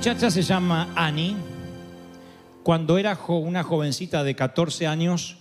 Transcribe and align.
Muchacha 0.00 0.30
se 0.30 0.40
llama 0.40 0.94
Annie. 0.96 1.36
Cuando 2.62 2.96
era 2.96 3.18
una 3.28 3.62
jovencita 3.62 4.24
de 4.24 4.34
14 4.34 4.86
años, 4.86 5.36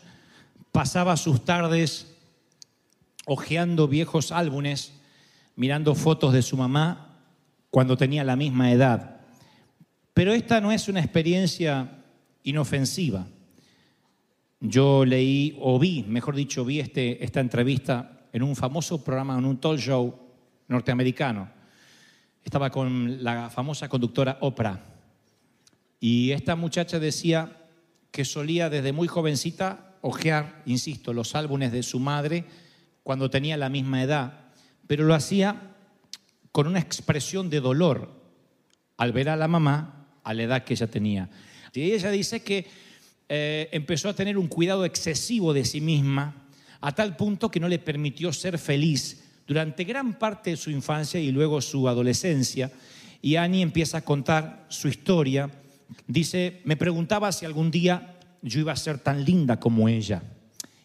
pasaba 0.73 1.16
sus 1.16 1.45
tardes 1.45 2.13
hojeando 3.26 3.88
viejos 3.88 4.34
álbumes, 4.34 5.00
mirando 5.55 5.95
fotos 5.95 6.34
de 6.34 6.41
su 6.41 6.58
mamá 6.58 7.22
cuando 7.70 7.95
tenía 7.95 8.26
la 8.26 8.36
misma 8.36 8.73
edad. 8.73 9.22
Pero 10.14 10.34
esta 10.34 10.59
no 10.59 10.73
es 10.73 10.89
una 10.89 11.00
experiencia 11.00 12.03
inofensiva. 12.44 13.28
Yo 14.59 15.06
leí, 15.06 15.58
o 15.62 15.80
vi, 15.80 16.03
mejor 16.03 16.36
dicho, 16.36 16.66
vi 16.66 16.81
este- 16.81 17.23
esta 17.23 17.39
entrevista 17.39 18.28
en 18.34 18.44
un 18.44 18.58
famoso 18.58 19.06
programa, 19.06 19.38
en 19.38 19.45
un 19.45 19.62
talk 19.62 19.80
show 19.80 20.19
norteamericano. 20.67 21.59
Estaba 22.50 22.72
con 22.72 23.23
la 23.23 23.52
famosa 23.52 23.88
conductora 23.89 24.39
Oprah. 24.42 24.80
Y 26.00 26.31
esta 26.31 26.56
muchacha 26.56 26.97
decía 26.97 27.67
que 28.09 28.25
solía 28.25 28.72
desde 28.72 28.91
muy 28.91 29.08
jovencita 29.08 30.00
hojear, 30.02 30.64
insisto, 30.66 31.14
los 31.14 31.36
álbumes 31.36 31.72
de 31.72 31.83
su 31.83 32.00
madre 32.00 32.45
cuando 33.03 33.30
tenía 33.30 33.56
la 33.56 33.69
misma 33.69 34.02
edad, 34.02 34.45
pero 34.88 35.03
lo 35.03 35.14
hacía 35.14 35.75
con 36.52 36.66
una 36.66 36.80
expresión 36.80 37.52
de 37.52 37.59
dolor 37.59 38.19
al 38.97 39.11
ver 39.11 39.30
a 39.30 39.36
la 39.36 39.47
mamá 39.47 40.08
a 40.23 40.34
la 40.34 40.41
edad 40.41 40.63
que 40.63 40.73
ella 40.73 40.88
tenía. 40.88 41.30
Y 41.72 41.91
ella 41.91 42.09
dice 42.09 42.41
que 42.41 42.66
eh, 43.30 43.69
empezó 43.73 44.09
a 44.09 44.16
tener 44.16 44.39
un 44.39 44.47
cuidado 44.47 44.86
excesivo 44.86 45.53
de 45.53 45.66
sí 45.66 45.81
misma 45.81 46.47
a 46.81 46.95
tal 46.95 47.16
punto 47.16 47.52
que 47.52 47.59
no 47.59 47.67
le 47.67 47.78
permitió 47.78 48.34
ser 48.34 48.58
feliz 48.58 49.28
durante 49.50 49.83
gran 49.83 50.14
parte 50.14 50.52
de 50.52 50.58
su 50.58 50.69
infancia 50.69 51.19
y 51.19 51.31
luego 51.31 51.59
su 51.59 51.89
adolescencia. 51.89 52.72
Y 53.19 53.36
Annie 53.36 53.64
empieza 53.64 53.97
a 53.97 54.06
contar 54.06 54.67
su 54.69 54.88
historia. 54.88 55.50
Dice, 56.06 56.61
me 56.66 56.78
preguntaba 56.78 57.31
si 57.31 57.47
algún 57.47 57.72
día 57.72 58.19
yo 58.44 58.59
iba 58.59 58.73
a 58.73 58.75
ser 58.75 59.00
tan 59.00 59.25
linda 59.25 59.59
como 59.59 59.89
ella. 59.89 60.22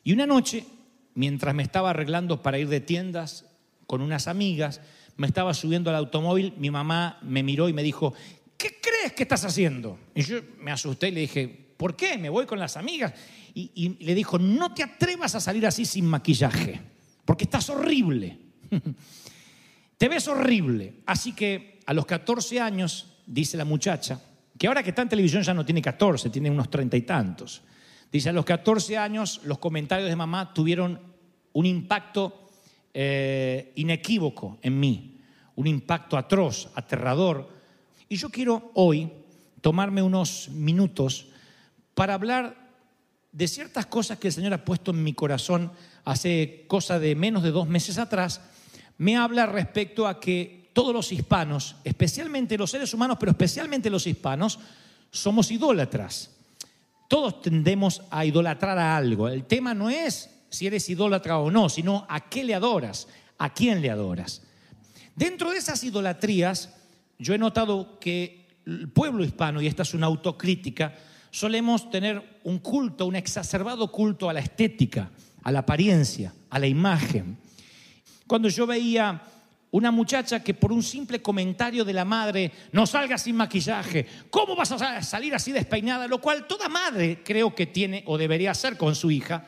Y 0.02 0.14
una 0.14 0.26
noche, 0.26 0.64
mientras 1.12 1.54
me 1.54 1.62
estaba 1.62 1.90
arreglando 1.90 2.40
para 2.40 2.58
ir 2.58 2.68
de 2.68 2.80
tiendas 2.80 3.44
con 3.86 4.00
unas 4.00 4.28
amigas, 4.28 4.80
me 5.18 5.26
estaba 5.26 5.52
subiendo 5.52 5.90
al 5.90 5.96
automóvil, 5.96 6.54
mi 6.56 6.70
mamá 6.70 7.18
me 7.20 7.42
miró 7.42 7.68
y 7.68 7.74
me 7.74 7.82
dijo, 7.82 8.14
¿qué 8.56 8.80
crees 8.80 9.12
que 9.12 9.24
estás 9.24 9.44
haciendo? 9.44 9.98
Y 10.14 10.22
yo 10.22 10.36
me 10.58 10.70
asusté 10.70 11.08
y 11.08 11.12
le 11.12 11.20
dije, 11.20 11.74
¿por 11.76 11.96
qué? 11.96 12.16
Me 12.16 12.30
voy 12.30 12.46
con 12.46 12.58
las 12.58 12.78
amigas. 12.78 13.12
Y, 13.52 13.70
y 13.74 14.02
le 14.02 14.14
dijo, 14.14 14.38
no 14.38 14.72
te 14.72 14.82
atrevas 14.82 15.34
a 15.34 15.40
salir 15.40 15.66
así 15.66 15.84
sin 15.84 16.06
maquillaje, 16.06 16.80
porque 17.26 17.44
estás 17.44 17.68
horrible. 17.68 18.43
te 19.98 20.08
ves 20.08 20.28
horrible. 20.28 21.02
Así 21.06 21.32
que 21.34 21.80
a 21.86 21.94
los 21.94 22.06
14 22.06 22.60
años, 22.60 23.18
dice 23.26 23.56
la 23.56 23.64
muchacha, 23.64 24.20
que 24.58 24.66
ahora 24.66 24.82
que 24.82 24.90
está 24.90 25.02
en 25.02 25.08
televisión 25.08 25.42
ya 25.42 25.54
no 25.54 25.64
tiene 25.64 25.82
14, 25.82 26.30
tiene 26.30 26.50
unos 26.50 26.70
treinta 26.70 26.96
y 26.96 27.02
tantos. 27.02 27.62
Dice, 28.10 28.28
a 28.28 28.32
los 28.32 28.44
14 28.44 28.96
años 28.96 29.40
los 29.44 29.58
comentarios 29.58 30.08
de 30.08 30.14
mamá 30.14 30.54
tuvieron 30.54 31.00
un 31.52 31.66
impacto 31.66 32.48
eh, 32.92 33.72
inequívoco 33.74 34.58
en 34.62 34.78
mí, 34.78 35.20
un 35.56 35.66
impacto 35.66 36.16
atroz, 36.16 36.70
aterrador. 36.76 37.48
Y 38.08 38.16
yo 38.16 38.30
quiero 38.30 38.70
hoy 38.74 39.10
tomarme 39.60 40.02
unos 40.02 40.48
minutos 40.50 41.26
para 41.94 42.14
hablar 42.14 42.63
de 43.34 43.48
ciertas 43.48 43.86
cosas 43.86 44.18
que 44.18 44.28
el 44.28 44.32
Señor 44.32 44.54
ha 44.54 44.64
puesto 44.64 44.92
en 44.92 45.02
mi 45.02 45.12
corazón 45.12 45.72
hace 46.04 46.64
cosa 46.68 47.00
de 47.00 47.16
menos 47.16 47.42
de 47.42 47.50
dos 47.50 47.66
meses 47.66 47.98
atrás. 47.98 48.40
Me 48.96 49.16
habla 49.16 49.46
respecto 49.46 50.06
a 50.06 50.20
que 50.20 50.70
todos 50.72 50.94
los 50.94 51.10
hispanos, 51.10 51.74
especialmente 51.82 52.56
los 52.56 52.70
seres 52.70 52.94
humanos, 52.94 53.16
pero 53.18 53.32
especialmente 53.32 53.90
los 53.90 54.06
hispanos, 54.06 54.60
somos 55.10 55.50
idólatras. 55.50 56.30
Todos 57.08 57.42
tendemos 57.42 58.02
a 58.10 58.24
idolatrar 58.24 58.78
a 58.78 58.96
algo. 58.96 59.28
El 59.28 59.44
tema 59.44 59.74
no 59.74 59.90
es 59.90 60.30
si 60.48 60.68
eres 60.68 60.88
idólatra 60.88 61.38
o 61.38 61.50
no, 61.50 61.68
sino 61.68 62.06
a 62.08 62.28
qué 62.28 62.44
le 62.44 62.54
adoras, 62.54 63.08
a 63.38 63.52
quién 63.52 63.82
le 63.82 63.90
adoras. 63.90 64.42
Dentro 65.16 65.50
de 65.50 65.58
esas 65.58 65.82
idolatrías, 65.82 66.72
yo 67.18 67.34
he 67.34 67.38
notado 67.38 67.98
que 67.98 68.46
el 68.64 68.88
pueblo 68.88 69.24
hispano, 69.24 69.60
y 69.60 69.66
esta 69.66 69.82
es 69.82 69.92
una 69.92 70.06
autocrítica, 70.06 70.94
solemos 71.34 71.90
tener 71.90 72.40
un 72.44 72.60
culto, 72.60 73.06
un 73.06 73.16
exacerbado 73.16 73.90
culto 73.90 74.30
a 74.30 74.32
la 74.32 74.38
estética, 74.38 75.10
a 75.42 75.50
la 75.50 75.58
apariencia, 75.58 76.32
a 76.48 76.60
la 76.60 76.68
imagen. 76.68 77.36
Cuando 78.28 78.48
yo 78.48 78.68
veía 78.68 79.20
una 79.72 79.90
muchacha 79.90 80.44
que 80.44 80.54
por 80.54 80.70
un 80.70 80.84
simple 80.84 81.20
comentario 81.20 81.84
de 81.84 81.92
la 81.92 82.04
madre, 82.04 82.52
no 82.70 82.86
salga 82.86 83.18
sin 83.18 83.34
maquillaje, 83.34 84.06
¿cómo 84.30 84.54
vas 84.54 84.70
a 84.70 85.02
salir 85.02 85.34
así 85.34 85.50
despeinada? 85.50 86.06
Lo 86.06 86.20
cual 86.20 86.46
toda 86.46 86.68
madre 86.68 87.24
creo 87.24 87.52
que 87.52 87.66
tiene 87.66 88.04
o 88.06 88.16
debería 88.16 88.52
hacer 88.52 88.76
con 88.76 88.94
su 88.94 89.10
hija. 89.10 89.44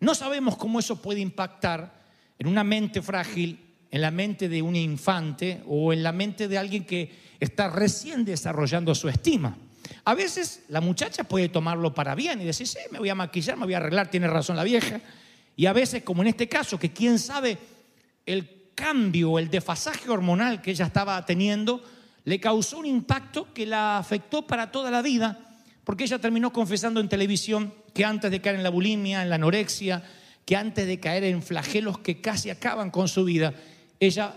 No 0.00 0.16
sabemos 0.16 0.56
cómo 0.56 0.80
eso 0.80 1.00
puede 1.00 1.20
impactar 1.20 2.02
en 2.36 2.48
una 2.48 2.64
mente 2.64 3.00
frágil, 3.00 3.60
en 3.92 4.00
la 4.00 4.10
mente 4.10 4.48
de 4.48 4.60
un 4.60 4.74
infante 4.74 5.62
o 5.68 5.92
en 5.92 6.02
la 6.02 6.10
mente 6.10 6.48
de 6.48 6.58
alguien 6.58 6.84
que 6.84 7.12
está 7.38 7.70
recién 7.70 8.24
desarrollando 8.24 8.92
su 8.96 9.08
estima. 9.08 9.56
A 10.04 10.14
veces 10.14 10.64
la 10.68 10.80
muchacha 10.80 11.24
puede 11.24 11.48
tomarlo 11.48 11.94
para 11.94 12.14
bien 12.14 12.40
y 12.40 12.44
decir, 12.44 12.66
sí, 12.66 12.78
me 12.90 12.98
voy 12.98 13.08
a 13.08 13.14
maquillar, 13.14 13.56
me 13.56 13.64
voy 13.64 13.74
a 13.74 13.76
arreglar, 13.76 14.10
tiene 14.10 14.26
razón 14.26 14.56
la 14.56 14.64
vieja. 14.64 15.00
Y 15.56 15.66
a 15.66 15.72
veces, 15.72 16.02
como 16.02 16.22
en 16.22 16.28
este 16.28 16.48
caso, 16.48 16.78
que 16.78 16.92
quién 16.92 17.18
sabe 17.18 17.58
el 18.26 18.70
cambio, 18.74 19.38
el 19.38 19.50
desfasaje 19.50 20.10
hormonal 20.10 20.60
que 20.60 20.72
ella 20.72 20.86
estaba 20.86 21.24
teniendo, 21.24 21.84
le 22.24 22.40
causó 22.40 22.78
un 22.78 22.86
impacto 22.86 23.52
que 23.52 23.66
la 23.66 23.98
afectó 23.98 24.46
para 24.46 24.72
toda 24.72 24.90
la 24.90 25.02
vida, 25.02 25.38
porque 25.84 26.04
ella 26.04 26.18
terminó 26.18 26.52
confesando 26.52 27.00
en 27.00 27.08
televisión 27.08 27.74
que 27.94 28.04
antes 28.04 28.30
de 28.30 28.40
caer 28.40 28.56
en 28.56 28.62
la 28.62 28.70
bulimia, 28.70 29.22
en 29.22 29.28
la 29.28 29.36
anorexia, 29.36 30.02
que 30.44 30.56
antes 30.56 30.86
de 30.86 30.98
caer 30.98 31.24
en 31.24 31.42
flagelos 31.42 31.98
que 31.98 32.20
casi 32.20 32.50
acaban 32.50 32.90
con 32.90 33.08
su 33.08 33.24
vida, 33.24 33.54
ella 34.00 34.34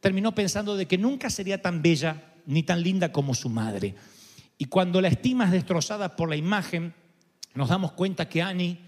terminó 0.00 0.34
pensando 0.34 0.76
de 0.76 0.86
que 0.86 0.98
nunca 0.98 1.30
sería 1.30 1.60
tan 1.60 1.82
bella 1.82 2.34
ni 2.46 2.62
tan 2.62 2.82
linda 2.82 3.12
como 3.12 3.34
su 3.34 3.48
madre. 3.48 3.94
Y 4.60 4.66
cuando 4.66 5.00
la 5.00 5.08
estima 5.08 5.46
es 5.46 5.52
destrozada 5.52 6.16
por 6.16 6.28
la 6.28 6.36
imagen, 6.36 6.92
nos 7.54 7.70
damos 7.70 7.92
cuenta 7.92 8.28
que 8.28 8.42
Annie 8.42 8.78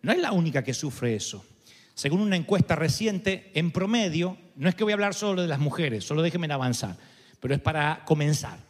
no 0.00 0.12
es 0.12 0.18
la 0.20 0.30
única 0.30 0.62
que 0.62 0.72
sufre 0.72 1.16
eso. 1.16 1.44
Según 1.94 2.20
una 2.20 2.36
encuesta 2.36 2.76
reciente, 2.76 3.50
en 3.52 3.72
promedio, 3.72 4.38
no 4.54 4.68
es 4.68 4.76
que 4.76 4.84
voy 4.84 4.92
a 4.92 4.94
hablar 4.94 5.14
solo 5.14 5.42
de 5.42 5.48
las 5.48 5.58
mujeres, 5.58 6.04
solo 6.04 6.22
déjenme 6.22 6.46
avanzar, 6.52 6.96
pero 7.40 7.54
es 7.54 7.60
para 7.60 8.04
comenzar. 8.04 8.60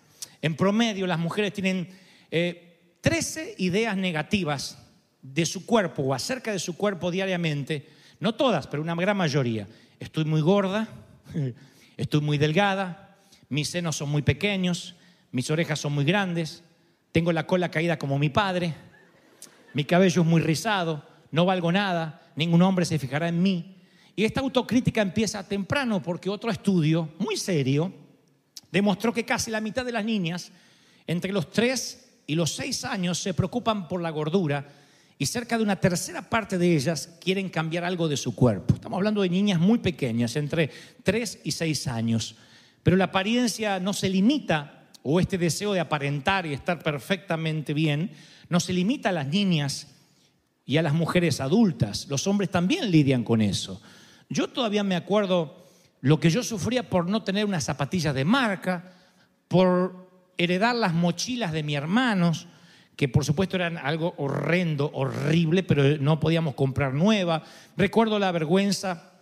En 0.41 0.57
promedio, 0.57 1.07
las 1.07 1.19
mujeres 1.19 1.53
tienen 1.53 1.91
eh, 2.31 2.97
13 3.03 3.57
ideas 3.59 3.95
negativas 3.95 4.79
de 5.21 5.45
su 5.45 5.67
cuerpo 5.67 6.05
o 6.05 6.15
acerca 6.15 6.53
de 6.53 6.59
su 6.59 6.75
cuerpo 6.75 7.11
diariamente, 7.11 7.87
no 8.19 8.35
todas, 8.35 8.67
pero 8.67 8.83
una 8.83 8.95
gran 8.95 9.19
mayoría. 9.19 9.69
Estoy 10.01 10.25
muy 10.25 10.41
gorda, 10.41 10.89
estoy 11.99 12.23
muy 12.23 12.39
delgada, 12.39 13.19
mis 13.51 13.69
senos 13.69 13.97
son 13.97 14.09
muy 14.09 14.23
pequeños, 14.23 14.95
mis 15.37 15.51
orejas 15.51 15.79
son 15.79 15.93
muy 15.93 16.07
grandes, 16.07 16.63
tengo 17.13 17.31
la 17.31 17.47
cola 17.47 17.71
caída 17.71 17.99
como 17.99 18.19
mi 18.19 18.31
padre, 18.31 18.75
mi 19.75 19.85
cabello 19.85 20.23
es 20.23 20.27
muy 20.27 20.41
rizado, 20.41 21.07
no 21.31 21.45
valgo 21.45 21.71
nada, 21.71 22.23
ningún 22.37 22.63
hombre 22.63 22.87
se 22.87 22.99
fijará 22.99 23.29
en 23.29 23.43
mí. 23.43 23.77
Y 24.17 24.25
esta 24.25 24.41
autocrítica 24.41 25.03
empieza 25.03 25.47
temprano 25.47 26.03
porque 26.03 26.31
otro 26.31 26.51
estudio 26.51 27.11
muy 27.19 27.37
serio 27.37 27.93
demostró 28.73 29.13
que 29.13 29.27
casi 29.27 29.51
la 29.51 29.61
mitad 29.61 29.85
de 29.85 29.93
las 29.93 30.07
niñas 30.07 30.53
entre 31.07 31.33
los 31.33 31.51
3 31.51 32.23
y 32.29 32.35
los 32.35 32.55
6 32.55 32.87
años 32.87 33.19
se 33.19 33.35
preocupan 33.35 33.89
por 33.89 34.01
la 34.01 34.09
gordura 34.09 34.67
y 35.19 35.27
cerca 35.27 35.59
de 35.59 35.65
una 35.65 35.77
tercera 35.77 36.23
parte 36.31 36.57
de 36.57 36.75
ellas 36.75 37.15
quieren 37.21 37.51
cambiar 37.51 37.85
algo 37.85 38.09
de 38.09 38.17
su 38.17 38.35
cuerpo. 38.35 38.73
Estamos 38.73 38.97
hablando 38.97 39.21
de 39.21 39.29
niñas 39.29 39.61
muy 39.61 39.81
pequeñas, 39.81 40.35
entre 40.37 40.71
3 41.03 41.41
y 41.45 41.53
6 41.53 41.89
años. 41.89 42.37
Pero 42.83 42.97
la 42.97 43.05
apariencia 43.05 43.81
no 43.81 43.93
se 43.93 44.09
limita, 44.09 44.76
o 45.09 45.21
este 45.21 45.39
deseo 45.39 45.73
de 45.73 45.79
aparentar 45.79 46.47
y 46.47 46.53
estar 46.53 46.83
perfectamente 46.83 47.73
bien, 47.73 48.11
no 48.49 48.59
se 48.59 48.73
limita 48.73 49.11
a 49.11 49.13
las 49.13 49.29
niñas 49.29 49.87
y 50.65 50.79
a 50.79 50.83
las 50.83 50.95
mujeres 50.95 51.41
adultas. 51.41 52.09
Los 52.09 52.27
hombres 52.27 52.51
también 52.51 52.91
lidian 52.91 53.23
con 53.23 53.41
eso. 53.41 53.81
Yo 54.29 54.49
todavía 54.49 54.83
me 54.83 54.97
acuerdo 54.97 55.65
lo 56.01 56.19
que 56.19 56.29
yo 56.29 56.43
sufría 56.43 56.91
por 56.91 57.09
no 57.09 57.23
tener 57.23 57.45
unas 57.45 57.63
zapatillas 57.63 58.17
de 58.17 58.25
marca, 58.25 58.95
por 59.47 60.11
heredar 60.39 60.75
las 60.75 60.93
mochilas 60.93 61.53
de 61.53 61.63
mis 61.63 61.77
hermanos, 61.77 62.49
que 62.97 63.07
por 63.07 63.25
supuesto 63.25 63.55
eran 63.55 63.79
algo 63.79 64.13
horrendo, 64.17 64.91
horrible, 64.93 65.63
pero 65.63 65.99
no 65.99 66.19
podíamos 66.19 66.57
comprar 66.57 66.95
nueva. 66.95 67.45
Recuerdo 67.77 68.19
la 68.19 68.33
vergüenza 68.33 69.13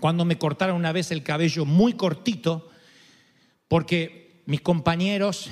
cuando 0.00 0.24
me 0.24 0.38
cortaron 0.38 0.76
una 0.76 0.92
vez 0.92 1.10
el 1.10 1.22
cabello 1.22 1.66
muy 1.66 1.92
cortito, 1.92 2.70
porque 3.68 4.29
mis 4.50 4.60
compañeros 4.62 5.48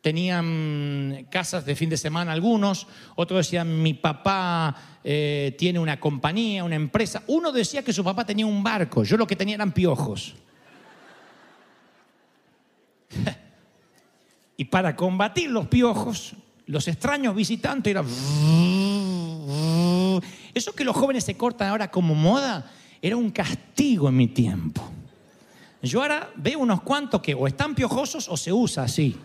tenían 0.00 1.26
casas 1.28 1.66
de 1.66 1.74
fin 1.74 1.90
de 1.90 1.96
semana 1.96 2.30
algunos, 2.30 2.86
otros 3.16 3.44
decían 3.44 3.82
mi 3.82 3.94
papá 3.94 5.00
eh, 5.02 5.56
tiene 5.58 5.80
una 5.80 5.98
compañía, 5.98 6.62
una 6.62 6.76
empresa, 6.76 7.24
uno 7.26 7.50
decía 7.50 7.82
que 7.82 7.92
su 7.92 8.04
papá 8.04 8.24
tenía 8.24 8.46
un 8.46 8.62
barco, 8.62 9.02
yo 9.02 9.16
lo 9.16 9.26
que 9.26 9.34
tenía 9.34 9.56
eran 9.56 9.72
piojos. 9.72 10.36
Y 14.60 14.66
para 14.66 14.96
combatir 14.96 15.50
los 15.50 15.68
piojos, 15.68 16.34
los 16.66 16.88
extraños 16.88 17.32
visitantes 17.34 17.92
eran... 17.92 18.06
Eso 20.54 20.74
que 20.74 20.84
los 20.84 20.96
jóvenes 20.96 21.22
se 21.22 21.36
cortan 21.36 21.68
ahora 21.68 21.92
como 21.92 22.16
moda 22.16 22.68
era 23.00 23.16
un 23.16 23.30
castigo 23.30 24.08
en 24.08 24.16
mi 24.16 24.26
tiempo. 24.26 24.82
Yo 25.82 26.02
ahora 26.02 26.30
veo 26.34 26.58
unos 26.58 26.82
cuantos 26.82 27.20
que 27.20 27.34
o 27.34 27.46
están 27.46 27.74
piojosos 27.74 28.28
o 28.28 28.36
se 28.36 28.52
usa 28.52 28.84
así. 28.84 29.16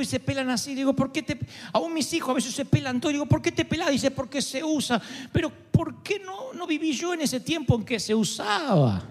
Y 0.00 0.04
se 0.04 0.20
pelan 0.20 0.50
así, 0.50 0.74
digo, 0.74 0.94
¿por 0.94 1.10
qué 1.10 1.22
te.? 1.22 1.38
Aún 1.72 1.94
mis 1.94 2.12
hijos 2.12 2.30
a 2.30 2.34
veces 2.34 2.54
se 2.54 2.64
pelan 2.64 3.00
todo, 3.00 3.12
digo, 3.12 3.26
¿por 3.26 3.40
qué 3.40 3.52
te 3.52 3.64
pelas? 3.64 3.90
Dice, 3.90 4.10
porque 4.10 4.42
se 4.42 4.62
usa. 4.62 5.00
Pero 5.32 5.50
¿por 5.50 6.02
qué 6.02 6.18
no, 6.18 6.52
no 6.52 6.66
viví 6.66 6.92
yo 6.92 7.14
en 7.14 7.22
ese 7.22 7.40
tiempo 7.40 7.74
en 7.76 7.84
que 7.84 7.98
se 7.98 8.14
usaba? 8.14 9.02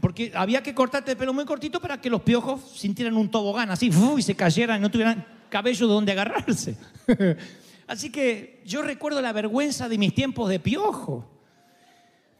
Porque 0.00 0.32
había 0.34 0.62
que 0.62 0.74
cortarte 0.74 1.12
el 1.12 1.16
pelo 1.16 1.32
muy 1.32 1.44
cortito 1.44 1.80
para 1.80 2.00
que 2.00 2.10
los 2.10 2.22
piojos 2.22 2.60
sintieran 2.74 3.16
un 3.16 3.30
tobogán 3.30 3.70
así 3.70 3.90
y 4.18 4.22
se 4.22 4.34
cayeran 4.34 4.78
y 4.78 4.82
no 4.82 4.90
tuvieran 4.90 5.24
cabello 5.48 5.86
donde 5.86 6.10
agarrarse. 6.10 6.76
Así 7.86 8.10
que 8.10 8.62
yo 8.64 8.82
recuerdo 8.82 9.20
la 9.20 9.32
vergüenza 9.32 9.88
de 9.88 9.98
mis 9.98 10.14
tiempos 10.14 10.48
de 10.48 10.58
piojo. 10.58 11.31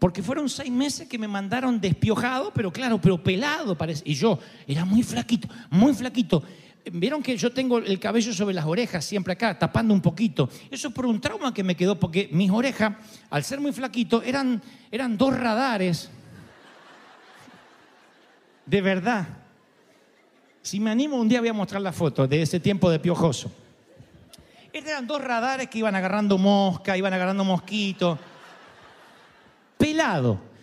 Porque 0.03 0.21
fueron 0.21 0.49
seis 0.49 0.69
meses 0.69 1.07
que 1.07 1.17
me 1.17 1.29
mandaron 1.29 1.81
despiojado, 1.81 2.51
pero 2.53 2.73
claro, 2.73 3.01
pero 3.01 3.23
pelado 3.23 3.79
parece. 3.79 4.03
Y 4.05 4.15
yo 4.15 4.37
era 4.67 4.85
muy 4.85 5.05
flaquito, 5.05 5.47
muy 5.71 5.95
flaquito. 5.95 6.43
Vieron 6.91 7.23
que 7.23 7.37
yo 7.37 7.53
tengo 7.53 7.79
el 7.79 8.01
cabello 8.01 8.33
sobre 8.33 8.53
las 8.53 8.65
orejas, 8.65 9.05
siempre 9.05 9.35
acá, 9.35 9.57
tapando 9.57 9.95
un 9.95 10.01
poquito. 10.01 10.51
Eso 10.73 10.91
por 10.91 11.07
un 11.07 11.21
trauma 11.21 11.55
que 11.55 11.63
me 11.63 11.77
quedó, 11.77 12.01
porque 12.01 12.29
mis 12.33 12.51
orejas, 12.51 12.95
al 13.31 13.45
ser 13.45 13.61
muy 13.61 13.73
flaquito, 13.73 14.25
eran, 14.25 14.61
eran 14.91 15.17
dos 15.17 15.39
radares 15.39 16.11
de 18.67 18.81
verdad. 18.81 19.29
Si 20.63 20.81
me 20.81 20.91
animo, 20.91 21.17
un 21.17 21.29
día 21.29 21.39
voy 21.39 21.51
a 21.51 21.53
mostrar 21.53 21.81
la 21.81 21.93
foto 21.93 22.27
de 22.27 22.43
ese 22.43 22.59
tiempo 22.59 22.91
de 22.91 22.99
piojoso. 22.99 23.53
Eran 24.73 25.07
dos 25.07 25.23
radares 25.23 25.69
que 25.69 25.79
iban 25.79 25.95
agarrando 25.95 26.39
mosca, 26.39 26.97
iban 26.97 27.15
agarrando 27.15 27.45
mosquitos. 27.45 28.19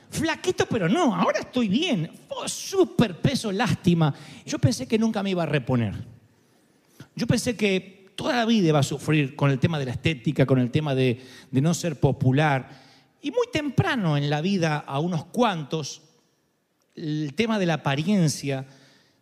Flaquito, 0.10 0.66
pero 0.66 0.90
no, 0.90 1.16
ahora 1.16 1.40
estoy 1.40 1.68
bien. 1.68 2.10
Oh, 2.30 2.48
súper 2.48 3.20
peso, 3.22 3.52
lástima. 3.52 4.14
Yo 4.46 4.58
pensé 4.58 4.88
que 4.88 4.98
nunca 4.98 5.22
me 5.22 5.30
iba 5.30 5.44
a 5.44 5.46
reponer. 5.46 5.94
Yo 7.16 7.28
pensé 7.28 7.56
que 7.56 8.12
toda 8.16 8.36
la 8.36 8.46
vida 8.46 8.70
iba 8.70 8.80
a 8.80 8.84
sufrir 8.84 9.36
con 9.36 9.52
el 9.52 9.60
tema 9.60 9.78
de 9.78 9.86
la 9.86 9.92
estética, 9.92 10.46
con 10.46 10.60
el 10.60 10.72
tema 10.72 10.96
de, 10.96 11.22
de 11.52 11.62
no 11.62 11.74
ser 11.74 12.00
popular. 12.00 12.70
Y 13.22 13.32
muy 13.32 13.48
temprano 13.52 14.18
en 14.18 14.30
la 14.30 14.42
vida, 14.42 14.78
a 14.78 15.00
unos 15.00 15.26
cuantos, 15.26 16.02
el 16.96 17.34
tema 17.36 17.60
de 17.60 17.66
la 17.66 17.76
apariencia 17.76 18.66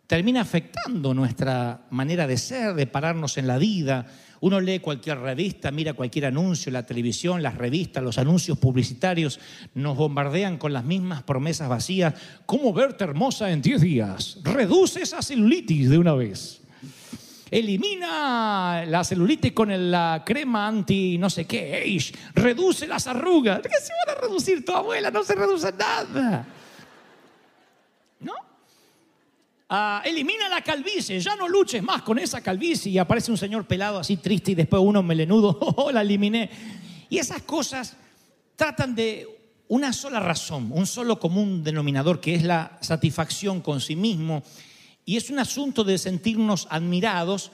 termina 0.06 0.40
afectando 0.40 1.12
nuestra 1.12 1.86
manera 1.90 2.26
de 2.26 2.38
ser, 2.38 2.74
de 2.74 2.86
pararnos 2.86 3.36
en 3.36 3.46
la 3.46 3.58
vida. 3.58 4.06
Uno 4.40 4.60
lee 4.60 4.78
cualquier 4.78 5.18
revista, 5.18 5.70
mira 5.70 5.94
cualquier 5.94 6.26
anuncio, 6.26 6.70
la 6.70 6.86
televisión, 6.86 7.42
las 7.42 7.56
revistas, 7.56 8.02
los 8.02 8.18
anuncios 8.18 8.58
publicitarios 8.58 9.40
nos 9.74 9.96
bombardean 9.96 10.58
con 10.58 10.72
las 10.72 10.84
mismas 10.84 11.22
promesas 11.22 11.68
vacías. 11.68 12.14
¿Cómo 12.46 12.72
verte 12.72 13.04
hermosa 13.04 13.50
en 13.50 13.62
10 13.62 13.80
días? 13.80 14.38
Reduce 14.44 15.02
esa 15.02 15.22
celulitis 15.22 15.90
de 15.90 15.98
una 15.98 16.14
vez. 16.14 16.60
Elimina 17.50 18.84
la 18.86 19.02
celulitis 19.04 19.52
con 19.52 19.90
la 19.90 20.22
crema 20.24 20.66
anti 20.66 21.16
no 21.16 21.30
sé 21.30 21.46
qué. 21.46 21.98
Reduce 22.34 22.86
las 22.86 23.06
arrugas. 23.06 23.60
¿Qué 23.62 23.68
se 23.80 23.92
van 24.06 24.16
a 24.16 24.20
reducir 24.20 24.64
tu 24.64 24.72
abuela? 24.72 25.10
No 25.10 25.24
se 25.24 25.34
reduce 25.34 25.72
nada. 25.72 26.46
¿No? 28.20 28.34
Ah, 29.70 30.00
elimina 30.02 30.48
la 30.48 30.62
calvicie, 30.62 31.20
ya 31.20 31.36
no 31.36 31.46
luches 31.46 31.82
más 31.82 32.00
con 32.00 32.18
esa 32.18 32.40
calvicie. 32.40 32.90
Y 32.90 32.98
aparece 32.98 33.30
un 33.30 33.36
señor 33.36 33.66
pelado 33.66 33.98
así 33.98 34.16
triste 34.16 34.52
y 34.52 34.54
después 34.54 34.82
uno 34.82 35.02
melenudo, 35.02 35.58
oh, 35.76 35.92
la 35.92 36.00
eliminé. 36.00 36.48
Y 37.10 37.18
esas 37.18 37.42
cosas 37.42 37.94
tratan 38.56 38.94
de 38.94 39.28
una 39.68 39.92
sola 39.92 40.20
razón, 40.20 40.70
un 40.72 40.86
solo 40.86 41.20
común 41.20 41.62
denominador, 41.62 42.18
que 42.20 42.34
es 42.34 42.44
la 42.44 42.78
satisfacción 42.80 43.60
con 43.60 43.82
sí 43.82 43.94
mismo. 43.94 44.42
Y 45.04 45.18
es 45.18 45.28
un 45.28 45.38
asunto 45.38 45.84
de 45.84 45.98
sentirnos 45.98 46.66
admirados, 46.70 47.50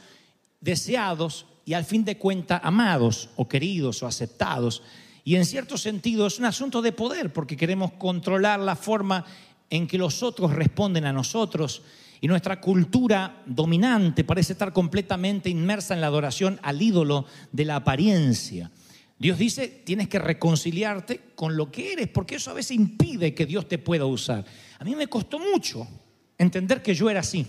deseados 0.61 1.47
y 1.65 1.73
al 1.73 1.85
fin 1.85 2.05
de 2.05 2.17
cuentas 2.17 2.61
amados 2.63 3.31
o 3.35 3.49
queridos 3.49 4.03
o 4.03 4.07
aceptados. 4.07 4.83
Y 5.25 5.35
en 5.35 5.45
cierto 5.45 5.77
sentido 5.77 6.29
es 6.29 6.39
un 6.39 6.45
asunto 6.45 6.81
de 6.81 6.93
poder, 6.93 7.33
porque 7.33 7.57
queremos 7.57 7.93
controlar 7.93 8.61
la 8.61 8.77
forma 8.77 9.25
en 9.69 9.89
que 9.89 9.99
los 9.99 10.23
otros 10.23 10.53
responden 10.53 11.07
a 11.07 11.13
nosotros 11.13 11.83
y 12.21 12.29
nuestra 12.29 12.61
cultura 12.61 13.43
dominante 13.47 14.25
parece 14.25 14.53
estar 14.53 14.73
completamente 14.73 15.51
inmersa 15.51 15.95
en 15.95 16.01
la 16.01 16.07
adoración 16.07 16.59
al 16.63 16.81
ídolo 16.81 17.27
de 17.53 17.65
la 17.65 17.77
apariencia. 17.77 18.71
Dios 19.19 19.39
dice, 19.39 19.69
tienes 19.85 20.09
que 20.09 20.19
reconciliarte 20.19 21.21
con 21.35 21.57
lo 21.57 21.71
que 21.71 21.93
eres, 21.93 22.09
porque 22.09 22.37
eso 22.37 22.51
a 22.51 22.55
veces 22.55 22.73
impide 22.73 23.35
que 23.35 23.47
Dios 23.47 23.69
te 23.69 23.79
pueda 23.79 24.07
usar. 24.07 24.45
A 24.79 24.85
mí 24.85 24.95
me 24.97 25.07
costó 25.07 25.39
mucho 25.39 25.87
entender 26.37 26.83
que 26.83 26.95
yo 26.95 27.09
era 27.09 27.21
así, 27.21 27.47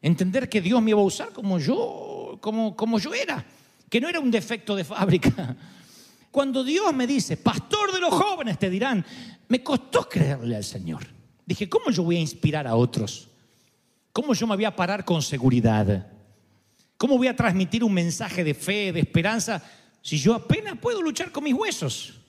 entender 0.00 0.48
que 0.48 0.60
Dios 0.60 0.82
me 0.82 0.90
iba 0.90 1.00
a 1.00 1.04
usar 1.04 1.32
como 1.32 1.58
yo, 1.58 2.38
como, 2.40 2.76
como 2.76 2.98
yo 2.98 3.14
era, 3.14 3.44
que 3.88 4.00
no 4.00 4.08
era 4.08 4.20
un 4.20 4.30
defecto 4.30 4.74
de 4.74 4.84
fábrica. 4.84 5.56
Cuando 6.30 6.64
Dios 6.64 6.92
me 6.94 7.06
dice, 7.06 7.36
pastor 7.36 7.92
de 7.92 8.00
los 8.00 8.12
jóvenes, 8.12 8.58
te 8.58 8.70
dirán, 8.70 9.04
me 9.48 9.62
costó 9.62 10.08
creerle 10.08 10.56
al 10.56 10.64
Señor. 10.64 11.06
Dije, 11.44 11.68
¿cómo 11.68 11.90
yo 11.90 12.02
voy 12.02 12.16
a 12.16 12.20
inspirar 12.20 12.66
a 12.66 12.74
otros? 12.74 13.28
¿Cómo 14.12 14.34
yo 14.34 14.46
me 14.46 14.54
voy 14.54 14.64
a 14.64 14.76
parar 14.76 15.04
con 15.04 15.22
seguridad? 15.22 16.06
¿Cómo 16.98 17.16
voy 17.16 17.28
a 17.28 17.36
transmitir 17.36 17.82
un 17.82 17.94
mensaje 17.94 18.44
de 18.44 18.54
fe, 18.54 18.92
de 18.92 19.00
esperanza, 19.00 19.62
si 20.02 20.18
yo 20.18 20.34
apenas 20.34 20.78
puedo 20.78 21.00
luchar 21.00 21.32
con 21.32 21.44
mis 21.44 21.54
huesos? 21.54 22.20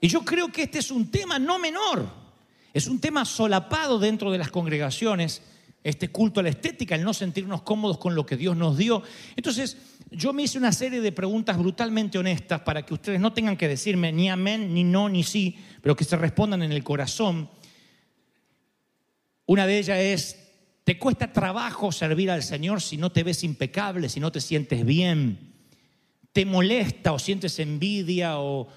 Y 0.00 0.08
yo 0.08 0.24
creo 0.24 0.48
que 0.48 0.62
este 0.62 0.78
es 0.78 0.90
un 0.90 1.10
tema 1.10 1.38
no 1.38 1.58
menor, 1.58 2.08
es 2.72 2.86
un 2.86 2.98
tema 2.98 3.24
solapado 3.24 3.98
dentro 3.98 4.32
de 4.32 4.38
las 4.38 4.50
congregaciones, 4.50 5.42
este 5.84 6.08
culto 6.08 6.40
a 6.40 6.42
la 6.42 6.48
estética, 6.48 6.94
el 6.94 7.04
no 7.04 7.14
sentirnos 7.14 7.62
cómodos 7.62 7.98
con 7.98 8.14
lo 8.14 8.26
que 8.26 8.36
Dios 8.36 8.56
nos 8.56 8.76
dio. 8.76 9.02
Entonces, 9.36 9.76
yo 10.10 10.32
me 10.32 10.42
hice 10.42 10.58
una 10.58 10.72
serie 10.72 11.00
de 11.00 11.12
preguntas 11.12 11.56
brutalmente 11.56 12.18
honestas 12.18 12.60
para 12.62 12.84
que 12.84 12.94
ustedes 12.94 13.20
no 13.20 13.32
tengan 13.32 13.56
que 13.56 13.68
decirme 13.68 14.12
ni 14.12 14.28
amén, 14.28 14.74
ni 14.74 14.84
no, 14.84 15.08
ni 15.08 15.22
sí, 15.22 15.56
pero 15.80 15.94
que 15.94 16.04
se 16.04 16.16
respondan 16.16 16.62
en 16.62 16.72
el 16.72 16.82
corazón. 16.82 17.48
Una 19.50 19.66
de 19.66 19.78
ellas 19.78 19.98
es, 19.98 20.38
¿te 20.84 20.96
cuesta 20.96 21.32
trabajo 21.32 21.90
servir 21.90 22.30
al 22.30 22.44
Señor 22.44 22.80
si 22.80 22.96
no 22.96 23.10
te 23.10 23.24
ves 23.24 23.42
impecable, 23.42 24.08
si 24.08 24.20
no 24.20 24.30
te 24.30 24.40
sientes 24.40 24.86
bien? 24.86 25.56
¿Te 26.32 26.46
molesta 26.46 27.12
o 27.12 27.18
sientes 27.18 27.58
envidia 27.58 28.38
o, 28.38 28.68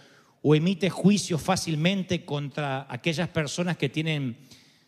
o 0.41 0.55
emites 0.55 0.91
juicio 0.91 1.37
fácilmente 1.37 2.25
contra 2.25 2.87
aquellas 2.89 3.29
personas 3.29 3.77
que 3.77 3.89
tienen 3.89 4.35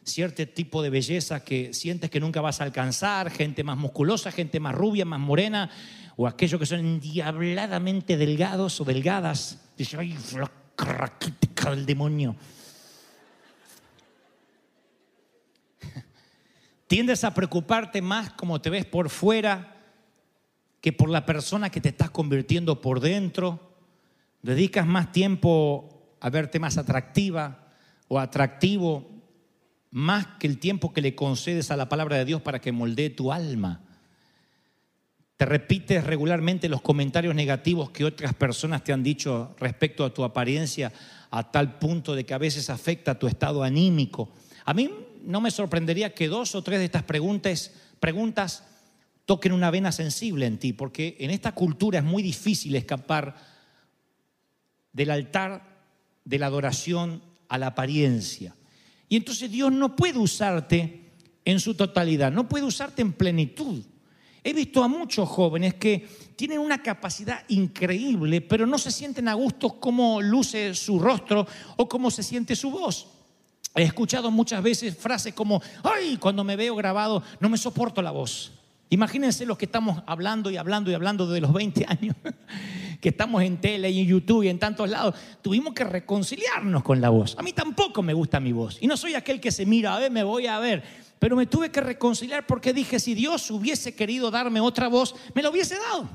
cierto 0.03 0.47
tipo 0.47 0.81
de 0.81 0.89
belleza 0.89 1.43
que 1.43 1.71
sientes 1.71 2.09
que 2.09 2.19
nunca 2.19 2.41
vas 2.41 2.61
a 2.61 2.63
alcanzar, 2.63 3.29
gente 3.29 3.63
más 3.63 3.77
musculosa, 3.77 4.31
gente 4.31 4.59
más 4.59 4.73
rubia, 4.73 5.05
más 5.05 5.19
morena, 5.19 5.69
o 6.15 6.25
aquellos 6.25 6.59
que 6.59 6.65
son 6.65 6.79
endiabladamente 6.79 8.17
delgados 8.17 8.81
o 8.81 8.85
delgadas. 8.85 9.69
Dice, 9.77 9.97
ay, 9.99 10.17
la 10.33 10.51
del 11.69 11.85
demonio. 11.85 12.35
Tiendes 16.87 17.23
a 17.23 17.33
preocuparte 17.33 18.01
más 18.01 18.31
como 18.31 18.61
te 18.61 18.69
ves 18.69 18.85
por 18.85 19.09
fuera 19.09 19.75
que 20.81 20.93
por 20.93 21.09
la 21.09 21.25
persona 21.25 21.71
que 21.71 21.81
te 21.81 21.89
estás 21.89 22.11
convirtiendo 22.11 22.79
por 22.81 22.99
dentro. 22.99 23.75
Dedicas 24.43 24.85
más 24.85 25.11
tiempo 25.11 26.17
a 26.19 26.29
verte 26.29 26.59
más 26.59 26.77
atractiva 26.77 27.69
o 28.07 28.19
atractivo 28.19 29.09
más 29.91 30.27
que 30.39 30.45
el 30.45 30.59
tiempo 30.59 30.93
que 30.93 31.01
le 31.01 31.15
concedes 31.15 31.71
a 31.71 31.77
la 31.77 31.89
palabra 31.89 32.17
de 32.17 32.25
Dios 32.25 32.41
para 32.41 32.59
que 32.59 32.71
moldee 32.71 33.09
tu 33.09 33.31
alma. 33.31 33.81
Te 35.37 35.45
repites 35.45 36.03
regularmente 36.03 36.69
los 36.69 36.81
comentarios 36.81 37.33
negativos 37.33 37.89
que 37.89 38.05
otras 38.05 38.33
personas 38.33 38.83
te 38.83 38.93
han 38.93 39.03
dicho 39.03 39.55
respecto 39.59 40.05
a 40.05 40.13
tu 40.13 40.23
apariencia 40.23 40.93
a 41.31 41.51
tal 41.51 41.79
punto 41.79 42.15
de 42.15 42.25
que 42.25 42.33
a 42.33 42.37
veces 42.37 42.69
afecta 42.69 43.17
tu 43.17 43.27
estado 43.27 43.63
anímico. 43.63 44.31
A 44.65 44.73
mí 44.73 44.89
no 45.25 45.41
me 45.41 45.51
sorprendería 45.51 46.13
que 46.13 46.27
dos 46.27 46.55
o 46.55 46.61
tres 46.61 46.79
de 46.79 46.85
estas 46.85 47.03
preguntas, 47.03 47.71
preguntas 47.99 48.63
toquen 49.25 49.51
una 49.51 49.71
vena 49.71 49.91
sensible 49.91 50.45
en 50.45 50.59
ti, 50.59 50.73
porque 50.73 51.17
en 51.19 51.31
esta 51.31 51.53
cultura 51.53 51.99
es 51.99 52.05
muy 52.05 52.23
difícil 52.23 52.75
escapar 52.75 53.35
del 54.93 55.11
altar 55.11 55.83
de 56.23 56.39
la 56.39 56.45
adoración 56.45 57.21
a 57.49 57.57
la 57.57 57.67
apariencia. 57.67 58.55
Y 59.09 59.17
entonces 59.17 59.51
Dios 59.51 59.71
no 59.71 59.95
puede 59.95 60.17
usarte 60.17 61.11
en 61.43 61.59
su 61.59 61.75
totalidad, 61.75 62.31
no 62.31 62.47
puede 62.47 62.65
usarte 62.65 63.01
en 63.01 63.13
plenitud. 63.13 63.83
He 64.43 64.53
visto 64.53 64.83
a 64.83 64.87
muchos 64.87 65.27
jóvenes 65.27 65.73
que 65.73 66.07
tienen 66.35 66.59
una 66.59 66.81
capacidad 66.83 67.43
increíble, 67.47 68.41
pero 68.41 68.67
no 68.67 68.77
se 68.77 68.91
sienten 68.91 69.27
a 69.27 69.33
gusto 69.33 69.79
cómo 69.79 70.21
luce 70.21 70.75
su 70.75 70.99
rostro 70.99 71.47
o 71.77 71.89
cómo 71.89 72.11
se 72.11 72.21
siente 72.21 72.55
su 72.55 72.69
voz. 72.69 73.07
He 73.75 73.83
escuchado 73.83 74.31
muchas 74.31 74.63
veces 74.63 74.97
frases 74.97 75.33
como, 75.33 75.61
ay, 75.83 76.17
cuando 76.17 76.43
me 76.43 76.55
veo 76.55 76.75
grabado 76.75 77.21
no 77.41 77.49
me 77.49 77.57
soporto 77.57 78.01
la 78.01 78.11
voz. 78.11 78.53
Imagínense 78.89 79.45
los 79.45 79.57
que 79.57 79.65
estamos 79.65 80.01
hablando 80.05 80.49
y 80.49 80.57
hablando 80.57 80.91
y 80.91 80.93
hablando 80.93 81.27
de 81.27 81.41
los 81.41 81.51
20 81.51 81.85
años, 81.87 82.15
que 83.01 83.09
estamos 83.09 83.43
en 83.43 83.57
tele 83.59 83.89
y 83.89 83.99
en 83.99 84.07
YouTube 84.07 84.43
y 84.43 84.47
en 84.47 84.59
tantos 84.59 84.89
lados. 84.89 85.15
Tuvimos 85.41 85.73
que 85.73 85.83
reconciliarnos 85.83 86.83
con 86.83 87.01
la 87.01 87.09
voz. 87.09 87.35
A 87.37 87.41
mí 87.41 87.51
tampoco 87.51 88.01
me 88.01 88.13
gusta 88.13 88.39
mi 88.39 88.53
voz. 88.53 88.77
Y 88.79 88.87
no 88.87 88.95
soy 88.95 89.15
aquel 89.15 89.41
que 89.41 89.51
se 89.51 89.65
mira, 89.65 89.95
a 89.95 89.99
ver, 89.99 90.11
me 90.11 90.23
voy 90.23 90.47
a 90.47 90.59
ver. 90.59 90.83
Pero 91.19 91.35
me 91.35 91.47
tuve 91.47 91.71
que 91.71 91.81
reconciliar 91.81 92.45
porque 92.45 92.71
dije, 92.71 92.99
si 92.99 93.13
Dios 93.13 93.49
hubiese 93.51 93.95
querido 93.95 94.31
darme 94.31 94.61
otra 94.61 94.87
voz, 94.87 95.15
me 95.33 95.41
lo 95.41 95.49
hubiese 95.49 95.77
dado. 95.77 96.07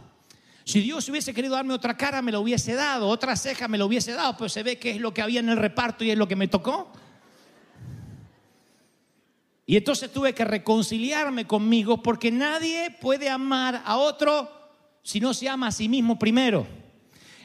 Si 0.64 0.80
Dios 0.80 1.08
hubiese 1.08 1.34
querido 1.34 1.56
darme 1.56 1.74
otra 1.74 1.96
cara, 1.96 2.22
me 2.22 2.30
lo 2.30 2.40
hubiese 2.40 2.74
dado. 2.74 3.08
Otra 3.08 3.34
ceja, 3.34 3.66
me 3.66 3.76
lo 3.76 3.86
hubiese 3.86 4.12
dado. 4.12 4.36
Pero 4.36 4.48
se 4.48 4.62
ve 4.62 4.78
que 4.78 4.92
es 4.92 5.00
lo 5.00 5.12
que 5.12 5.20
había 5.20 5.40
en 5.40 5.48
el 5.48 5.56
reparto 5.56 6.04
y 6.04 6.10
es 6.12 6.16
lo 6.16 6.28
que 6.28 6.36
me 6.36 6.46
tocó. 6.46 6.92
Y 9.70 9.76
entonces 9.76 10.12
tuve 10.12 10.34
que 10.34 10.44
reconciliarme 10.44 11.46
conmigo 11.46 12.02
porque 12.02 12.32
nadie 12.32 12.90
puede 13.00 13.28
amar 13.28 13.84
a 13.84 13.98
otro 13.98 14.50
si 15.00 15.20
no 15.20 15.32
se 15.32 15.48
ama 15.48 15.68
a 15.68 15.70
sí 15.70 15.88
mismo 15.88 16.18
primero. 16.18 16.66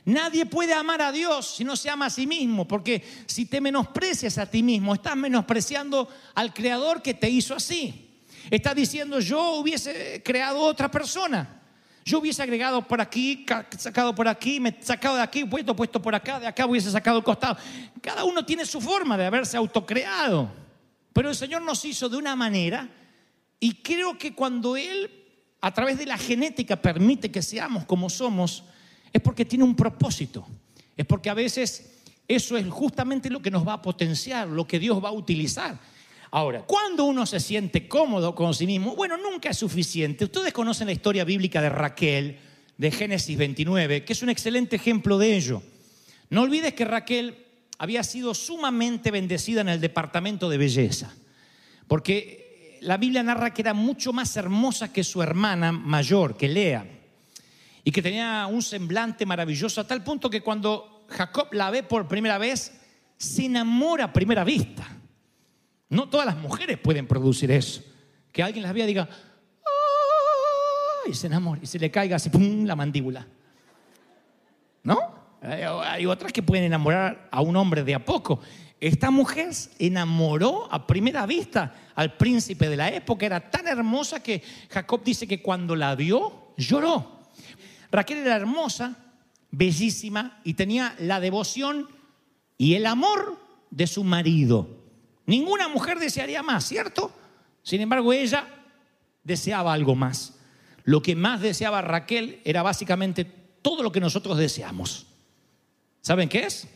Nadie 0.06 0.48
puede 0.48 0.74
amar 0.74 1.04
a 1.04 1.12
Dios 1.12 1.46
si 1.46 1.64
no 1.64 1.76
se 1.76 1.88
ama 1.88 2.08
a 2.08 2.10
sí 2.10 2.26
mismo, 2.26 2.68
porque 2.68 3.04
si 3.28 3.46
te 3.46 3.62
menosprecias 3.62 4.40
a 4.40 4.50
ti 4.50 4.64
mismo, 4.64 4.96
estás 4.96 5.16
menospreciando 5.16 6.10
al 6.34 6.52
Creador 6.52 7.04
que 7.04 7.14
te 7.14 7.30
hizo 7.30 7.54
así. 7.54 8.24
Estás 8.50 8.74
diciendo, 8.74 9.20
yo 9.20 9.58
hubiese 9.58 10.24
creado 10.26 10.62
otra 10.62 10.90
persona. 10.90 11.62
Yo 12.04 12.18
hubiese 12.18 12.42
agregado 12.42 12.82
por 12.88 13.02
aquí, 13.02 13.46
sacado 13.78 14.16
por 14.16 14.28
aquí, 14.28 14.60
me 14.60 14.76
sacado 14.82 15.18
de 15.18 15.22
aquí, 15.22 15.46
puesto, 15.46 15.76
puesto 15.76 16.02
por 16.02 16.16
acá, 16.16 16.40
de 16.40 16.48
acá 16.48 16.66
hubiese 16.66 16.90
sacado 16.90 17.20
el 17.20 17.24
costado. 17.24 17.56
Cada 18.02 18.24
uno 18.24 18.44
tiene 18.44 18.66
su 18.66 18.82
forma 18.82 19.16
de 19.16 19.28
haberse 19.28 19.58
autocreado. 19.58 20.65
Pero 21.16 21.30
el 21.30 21.36
Señor 21.36 21.62
nos 21.62 21.86
hizo 21.86 22.10
de 22.10 22.18
una 22.18 22.36
manera 22.36 22.90
y 23.58 23.76
creo 23.76 24.18
que 24.18 24.36
cuando 24.36 24.76
Él 24.76 25.10
a 25.62 25.74
través 25.74 25.98
de 25.98 26.06
la 26.06 26.18
genética 26.18 26.76
permite 26.76 27.32
que 27.32 27.42
seamos 27.42 27.86
como 27.86 28.10
somos, 28.10 28.66
es 29.14 29.22
porque 29.22 29.46
tiene 29.46 29.64
un 29.64 29.78
propósito. 29.78 30.46
Es 30.98 31.06
porque 31.06 31.30
a 31.30 31.34
veces 31.34 32.02
eso 32.28 32.58
es 32.58 32.68
justamente 32.68 33.30
lo 33.30 33.42
que 33.42 33.50
nos 33.50 33.66
va 33.66 33.74
a 33.76 33.82
potenciar, 33.82 34.50
lo 34.50 34.68
que 34.68 34.78
Dios 34.78 35.02
va 35.02 35.08
a 35.08 35.14
utilizar. 35.14 35.80
Ahora, 36.32 36.64
cuando 36.64 37.06
uno 37.06 37.26
se 37.26 37.40
siente 37.40 37.88
cómodo 37.88 38.36
con 38.36 38.54
sí 38.54 38.68
mismo, 38.68 38.94
bueno, 38.94 39.16
nunca 39.16 39.52
es 39.52 39.58
suficiente. 39.58 40.26
Ustedes 40.26 40.52
conocen 40.52 40.88
la 40.88 40.94
historia 40.94 41.24
bíblica 41.24 41.62
de 41.62 41.70
Raquel, 41.70 42.40
de 42.78 42.92
Génesis 42.92 43.38
29, 43.38 44.04
que 44.04 44.12
es 44.12 44.22
un 44.22 44.32
excelente 44.32 44.76
ejemplo 44.76 45.18
de 45.18 45.38
ello. 45.38 45.64
No 46.30 46.42
olvides 46.42 46.74
que 46.74 46.84
Raquel 46.84 47.45
había 47.78 48.04
sido 48.04 48.34
sumamente 48.34 49.12
bendecida 49.12 49.62
en 49.62 49.70
el 49.70 49.82
departamento 49.82 50.50
de 50.50 50.58
belleza, 50.58 51.14
porque 51.88 52.80
la 52.82 52.98
Biblia 52.98 53.24
narra 53.24 53.54
que 53.54 53.62
era 53.62 53.74
mucho 53.74 54.14
más 54.14 54.36
hermosa 54.38 54.94
que 54.94 55.04
su 55.04 55.22
hermana 55.22 55.72
mayor, 55.72 56.38
que 56.38 56.48
Lea, 56.48 56.86
y 57.84 57.92
que 57.92 58.02
tenía 58.02 58.48
un 58.48 58.62
semblante 58.62 59.26
maravilloso 59.26 59.82
a 59.82 59.88
tal 59.88 60.04
punto 60.04 60.30
que 60.30 60.42
cuando 60.42 61.06
Jacob 61.10 61.50
la 61.52 61.70
ve 61.70 61.84
por 61.84 62.08
primera 62.08 62.38
vez, 62.38 62.80
se 63.18 63.46
enamora 63.46 64.06
a 64.06 64.14
primera 64.14 64.44
vista. 64.44 64.88
No 65.90 66.10
todas 66.10 66.26
las 66.26 66.38
mujeres 66.38 66.78
pueden 66.80 67.08
producir 67.08 67.52
eso. 67.52 67.84
Que 68.32 68.44
alguien 68.44 68.64
las 68.64 68.74
vea 68.74 68.86
y 68.86 68.88
diga, 68.88 69.08
y 71.08 71.14
se 71.14 71.28
enamora 71.28 71.62
y 71.64 71.68
se 71.68 71.80
le 71.80 71.92
caiga 71.92 72.16
así, 72.16 72.30
¡pum!, 72.30 72.66
la 72.66 72.76
mandíbula. 72.76 73.28
¿No? 74.84 75.25
Hay 75.42 76.06
otras 76.06 76.32
que 76.32 76.44
pueden 76.44 76.66
enamorar 76.66 77.30
a 77.32 77.42
un 77.42 77.56
hombre 77.56 77.84
de 77.84 77.96
a 77.96 78.04
poco. 78.04 78.40
Esta 78.80 79.10
mujer 79.10 79.52
enamoró 79.80 80.68
a 80.72 80.86
primera 80.86 81.26
vista 81.26 81.74
al 81.96 82.18
príncipe 82.18 82.70
de 82.70 82.78
la 82.78 82.90
época. 82.90 83.26
Era 83.26 83.50
tan 83.50 83.68
hermosa 83.68 84.22
que 84.22 84.42
Jacob 84.70 85.04
dice 85.04 85.28
que 85.28 85.42
cuando 85.42 85.76
la 85.76 85.96
vio, 85.96 86.54
lloró. 86.58 87.22
Raquel 87.92 88.20
era 88.20 88.36
hermosa, 88.36 88.96
bellísima 89.52 90.40
y 90.44 90.56
tenía 90.56 90.96
la 91.00 91.20
devoción 91.20 91.88
y 92.58 92.76
el 92.76 92.86
amor 92.86 93.40
de 93.72 93.88
su 93.88 94.04
marido. 94.04 94.68
Ninguna 95.26 95.68
mujer 95.68 96.00
desearía 96.00 96.44
más, 96.44 96.66
¿cierto? 96.66 97.12
Sin 97.64 97.82
embargo, 97.82 98.14
ella 98.14 98.48
deseaba 99.24 99.74
algo 99.74 99.96
más. 99.96 100.34
Lo 100.84 101.02
que 101.02 101.16
más 101.16 101.42
deseaba 101.42 101.82
Raquel 101.82 102.42
era 102.44 102.62
básicamente 102.62 103.26
todo 103.26 103.82
lo 103.82 103.92
que 103.92 104.00
nosotros 104.00 104.38
deseamos. 104.38 105.08
¿Saben 106.06 106.30
qué 106.30 106.46
es? 106.46 106.68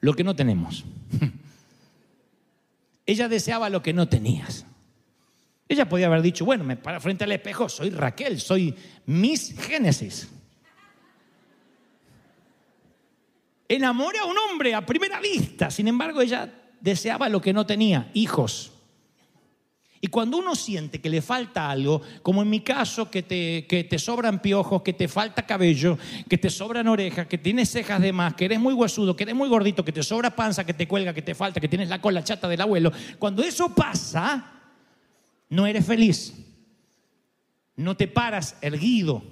Lo 0.00 0.14
que 0.14 0.24
no 0.24 0.34
tenemos. 0.34 0.84
Ella 3.06 3.28
deseaba 3.28 3.70
lo 3.70 3.80
que 3.80 3.92
no 3.92 4.08
tenías. 4.08 4.66
Ella 5.68 5.88
podía 5.88 6.06
haber 6.06 6.20
dicho, 6.20 6.44
bueno, 6.44 6.64
me 6.64 6.76
para 6.76 6.98
frente 6.98 7.22
al 7.22 7.30
espejo, 7.30 7.68
soy 7.68 7.90
Raquel, 7.90 8.40
soy 8.40 8.74
Miss 9.06 9.54
Génesis. 9.56 10.28
Enamora 13.68 14.22
a 14.22 14.24
un 14.24 14.36
hombre 14.36 14.74
a 14.74 14.84
primera 14.84 15.20
vista, 15.20 15.70
sin 15.70 15.86
embargo 15.86 16.20
ella 16.20 16.52
deseaba 16.80 17.28
lo 17.28 17.40
que 17.40 17.52
no 17.52 17.66
tenía, 17.66 18.10
hijos. 18.14 18.72
Y 20.00 20.08
cuando 20.08 20.36
uno 20.36 20.54
siente 20.54 21.00
que 21.00 21.08
le 21.08 21.22
falta 21.22 21.70
algo, 21.70 22.02
como 22.22 22.42
en 22.42 22.50
mi 22.50 22.60
caso, 22.60 23.10
que 23.10 23.22
te, 23.22 23.66
que 23.66 23.84
te 23.84 23.98
sobran 23.98 24.40
piojos, 24.40 24.82
que 24.82 24.92
te 24.92 25.08
falta 25.08 25.46
cabello, 25.46 25.98
que 26.28 26.38
te 26.38 26.50
sobran 26.50 26.86
orejas, 26.88 27.26
que 27.26 27.38
tienes 27.38 27.70
cejas 27.70 28.00
de 28.00 28.12
más, 28.12 28.34
que 28.34 28.44
eres 28.44 28.60
muy 28.60 28.74
huesudo, 28.74 29.16
que 29.16 29.22
eres 29.24 29.34
muy 29.34 29.48
gordito, 29.48 29.84
que 29.84 29.92
te 29.92 30.02
sobra 30.02 30.36
panza, 30.36 30.66
que 30.66 30.74
te 30.74 30.86
cuelga, 30.86 31.14
que 31.14 31.22
te 31.22 31.34
falta, 31.34 31.60
que 31.60 31.68
tienes 31.68 31.88
la 31.88 32.00
cola 32.00 32.22
chata 32.22 32.46
del 32.46 32.60
abuelo, 32.60 32.92
cuando 33.18 33.42
eso 33.42 33.74
pasa, 33.74 34.52
no 35.48 35.66
eres 35.66 35.86
feliz. 35.86 36.34
No 37.76 37.96
te 37.96 38.08
paras 38.08 38.56
erguido. 38.62 39.22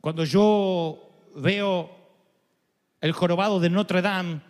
Cuando 0.00 0.24
yo 0.24 1.30
veo 1.34 1.90
el 3.00 3.12
jorobado 3.12 3.60
de 3.60 3.70
Notre 3.70 4.02
Dame, 4.02 4.40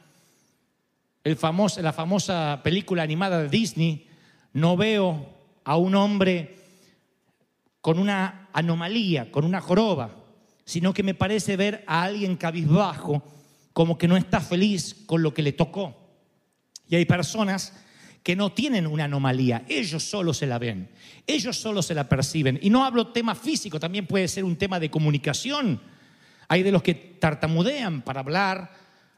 el 1.25 1.37
famoso, 1.37 1.83
la 1.83 1.93
famosa 1.93 2.61
película 2.63 3.03
animada 3.03 3.43
de 3.43 3.49
Disney, 3.49 4.06
no 4.57 4.75
veo 4.75 5.35
a 5.65 5.77
un 5.77 5.95
hombre 5.95 6.57
con 7.83 7.99
una 7.99 8.49
anomalía, 8.55 9.31
con 9.31 9.45
una 9.45 9.61
joroba, 9.61 10.17
sino 10.65 10.95
que 10.95 11.03
me 11.03 11.13
parece 11.13 11.59
ver 11.59 11.85
a 11.87 12.05
alguien 12.05 12.37
cabizbajo, 12.37 13.23
como 13.75 13.99
que 13.99 14.09
no 14.09 14.17
está 14.17 14.41
feliz 14.41 15.05
con 15.05 15.23
lo 15.23 15.35
que 15.35 15.43
le 15.43 15.53
tocó. 15.53 15.95
Y 16.89 16.97
hay 16.97 17.05
personas 17.05 17.75
que 18.23 18.35
no 18.35 18.51
tienen 18.51 18.87
una 18.87 19.05
anomalía, 19.05 19.63
ellos 19.69 20.03
solo 20.03 20.33
se 20.33 20.47
la 20.47 20.59
ven, 20.59 20.89
ellos 21.27 21.59
solo 21.59 21.83
se 21.83 21.95
la 21.95 22.09
perciben. 22.09 22.59
Y 22.63 22.71
no 22.71 22.83
hablo 22.83 23.09
tema 23.09 23.35
físico, 23.35 23.79
también 23.79 24.07
puede 24.07 24.27
ser 24.27 24.43
un 24.43 24.57
tema 24.57 24.81
de 24.81 24.91
comunicación. 24.91 25.83
Hay 26.49 26.63
de 26.63 26.73
los 26.73 26.83
que 26.83 26.95
tartamudean 26.95 28.01
para 28.01 28.21
hablar, 28.21 28.73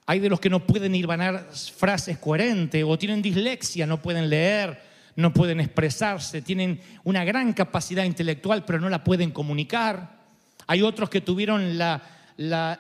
hay 0.05 0.19
de 0.19 0.31
los 0.31 0.41
que 0.41 0.51
no 0.51 0.67
pueden 0.67 0.97
ir 0.97 1.07
vanar 1.07 1.49
frases 1.55 2.19
coherentes 2.19 2.83
o 2.85 2.99
tienen 2.99 3.23
dislexia, 3.23 3.87
no 3.87 4.03
pueden 4.03 4.29
leer, 4.29 4.88
no 5.19 5.33
pueden 5.33 5.59
expresarse, 5.59 6.43
tienen 6.43 6.81
una 7.03 7.25
gran 7.25 7.53
capacidad 7.53 8.05
intelectual, 8.05 8.65
pero 8.65 8.79
no 8.79 8.89
la 8.89 9.03
pueden 9.03 9.33
comunicar. 9.33 10.17
Hay 10.69 10.81
otros 10.81 11.11
que 11.11 11.21
tuvieron 11.21 11.77
la, 11.77 12.01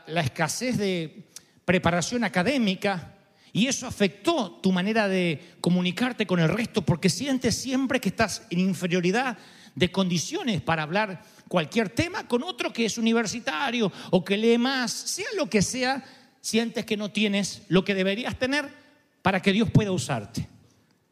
escasez 0.07 0.78
de 0.78 1.25
preparación 1.64 2.23
académica 2.23 3.16
y 3.52 3.66
eso 3.66 3.88
afectó 3.88 4.52
tu 4.62 4.71
manera 4.71 5.09
de 5.09 5.57
comunicarte 5.61 6.28
con 6.28 6.38
el 6.38 6.49
resto 6.49 6.83
porque 6.83 7.11
sientes 7.11 7.57
siempre 7.57 8.00
que 8.00 8.11
estás 8.11 8.47
en 8.50 8.61
inferioridad 8.61 9.37
de 9.75 9.90
condiciones 9.90 10.61
para 10.61 10.85
hablar 10.85 11.25
cualquier 11.49 11.88
tema 11.88 12.28
con 12.28 12.45
otro 12.45 12.73
que 12.73 12.85
es 12.85 12.99
universitario 12.99 13.90
o 14.11 14.25
que 14.25 14.37
lee 14.37 14.59
más, 14.59 14.92
sea 14.92 15.26
lo 15.37 15.50
que 15.50 15.61
sea, 15.61 16.04
sientes 16.40 16.87
que 16.87 16.97
no 16.97 17.11
tienes 17.11 17.62
lo 17.66 17.85
que 17.85 17.97
deberías 17.97 18.38
tener 18.38 18.68
para 19.23 19.42
que 19.42 19.52
Dios 19.52 19.68
pueda 19.73 19.90
usarte 19.90 20.49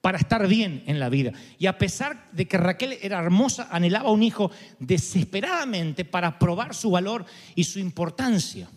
para 0.07 0.19
estar 0.19 0.47
bien 0.47 0.85
en 0.87 1.01
la 1.01 1.09
vida. 1.09 1.33
Y 1.59 1.67
a 1.67 1.79
pesar 1.79 2.31
de 2.31 2.47
que 2.47 2.59
Raquel 2.59 2.97
era 3.03 3.19
hermosa, 3.19 3.67
anhelaba 3.73 4.13
un 4.13 4.23
hijo 4.23 4.53
desesperadamente 4.79 6.05
para 6.05 6.39
probar 6.39 6.77
su 6.77 6.93
valor 6.93 7.27
y 7.57 7.65
su 7.65 7.81
importancia. 7.81 8.69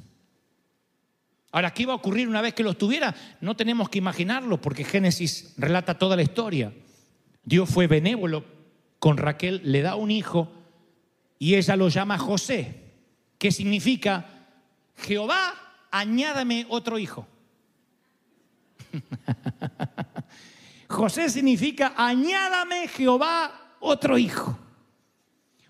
Ahora, 1.51 1.71
¿qué 1.71 1.83
iba 1.83 1.93
a 1.93 1.97
ocurrir 1.97 2.27
una 2.27 2.41
vez 2.41 2.55
que 2.55 2.63
los 2.63 2.79
tuviera? 2.79 3.15
No 3.41 3.55
tenemos 3.55 3.89
que 3.89 3.99
imaginarlo 3.99 4.59
porque 4.59 4.83
Génesis 4.83 5.53
relata 5.55 5.99
toda 5.99 6.15
la 6.15 6.23
historia. 6.23 6.73
Dios 7.43 7.69
fue 7.69 7.85
benévolo 7.85 8.43
con 8.97 9.17
Raquel, 9.17 9.61
le 9.63 9.83
da 9.83 9.93
un 9.93 10.09
hijo 10.09 10.51
y 11.37 11.53
ella 11.57 11.75
lo 11.75 11.89
llama 11.89 12.17
José, 12.17 12.85
que 13.37 13.51
significa 13.51 14.47
Jehová, 14.97 15.53
añádame 15.91 16.65
otro 16.69 16.97
hijo. 16.97 17.27
José 20.89 21.29
significa, 21.29 21.93
añádame 21.95 22.87
Jehová 22.87 23.75
otro 23.79 24.17
hijo. 24.17 24.57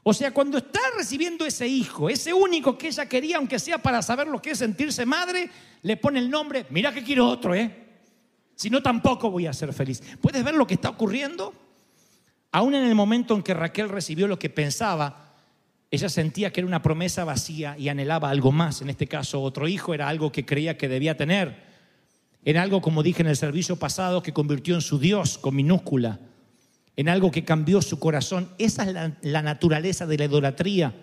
O 0.01 0.13
sea, 0.13 0.33
cuando 0.33 0.57
está 0.57 0.79
recibiendo 0.97 1.45
ese 1.45 1.67
hijo, 1.67 2.09
ese 2.09 2.33
único 2.33 2.77
que 2.77 2.87
ella 2.87 3.07
quería, 3.07 3.37
aunque 3.37 3.59
sea 3.59 3.77
para 3.77 4.01
saber 4.01 4.27
lo 4.27 4.41
que 4.41 4.51
es 4.51 4.57
sentirse 4.57 5.05
madre, 5.05 5.49
le 5.81 5.97
pone 5.97 6.19
el 6.19 6.29
nombre, 6.29 6.65
mira 6.69 6.93
que 6.93 7.03
quiero 7.03 7.27
otro, 7.27 7.53
¿eh? 7.53 7.87
Si 8.55 8.69
no, 8.69 8.81
tampoco 8.81 9.29
voy 9.29 9.45
a 9.45 9.53
ser 9.53 9.73
feliz. 9.73 10.01
¿Puedes 10.21 10.43
ver 10.43 10.55
lo 10.55 10.65
que 10.65 10.73
está 10.73 10.89
ocurriendo? 10.89 11.53
Aún 12.51 12.73
en 12.73 12.85
el 12.85 12.95
momento 12.95 13.35
en 13.35 13.43
que 13.43 13.53
Raquel 13.53 13.89
recibió 13.89 14.27
lo 14.27 14.39
que 14.39 14.49
pensaba, 14.49 15.35
ella 15.91 16.09
sentía 16.09 16.51
que 16.51 16.61
era 16.61 16.67
una 16.67 16.81
promesa 16.81 17.23
vacía 17.25 17.77
y 17.77 17.89
anhelaba 17.89 18.29
algo 18.29 18.51
más. 18.51 18.81
En 18.81 18.89
este 18.89 19.07
caso, 19.07 19.41
otro 19.41 19.67
hijo 19.67 19.93
era 19.93 20.07
algo 20.07 20.31
que 20.31 20.45
creía 20.45 20.77
que 20.77 20.87
debía 20.87 21.17
tener. 21.17 21.68
En 22.45 22.57
algo, 22.57 22.81
como 22.81 23.03
dije 23.03 23.21
en 23.21 23.27
el 23.27 23.35
servicio 23.35 23.77
pasado, 23.77 24.23
que 24.23 24.33
convirtió 24.33 24.75
en 24.75 24.81
su 24.81 24.99
Dios 24.99 25.37
con 25.37 25.55
minúscula. 25.55 26.19
En 26.95 27.09
algo 27.09 27.31
que 27.31 27.45
cambió 27.45 27.81
su 27.81 27.99
corazón. 27.99 28.49
Esa 28.57 28.83
es 28.83 28.93
la, 28.93 29.17
la 29.21 29.41
naturaleza 29.41 30.05
de 30.05 30.17
la 30.17 30.25
idolatría. 30.25 30.93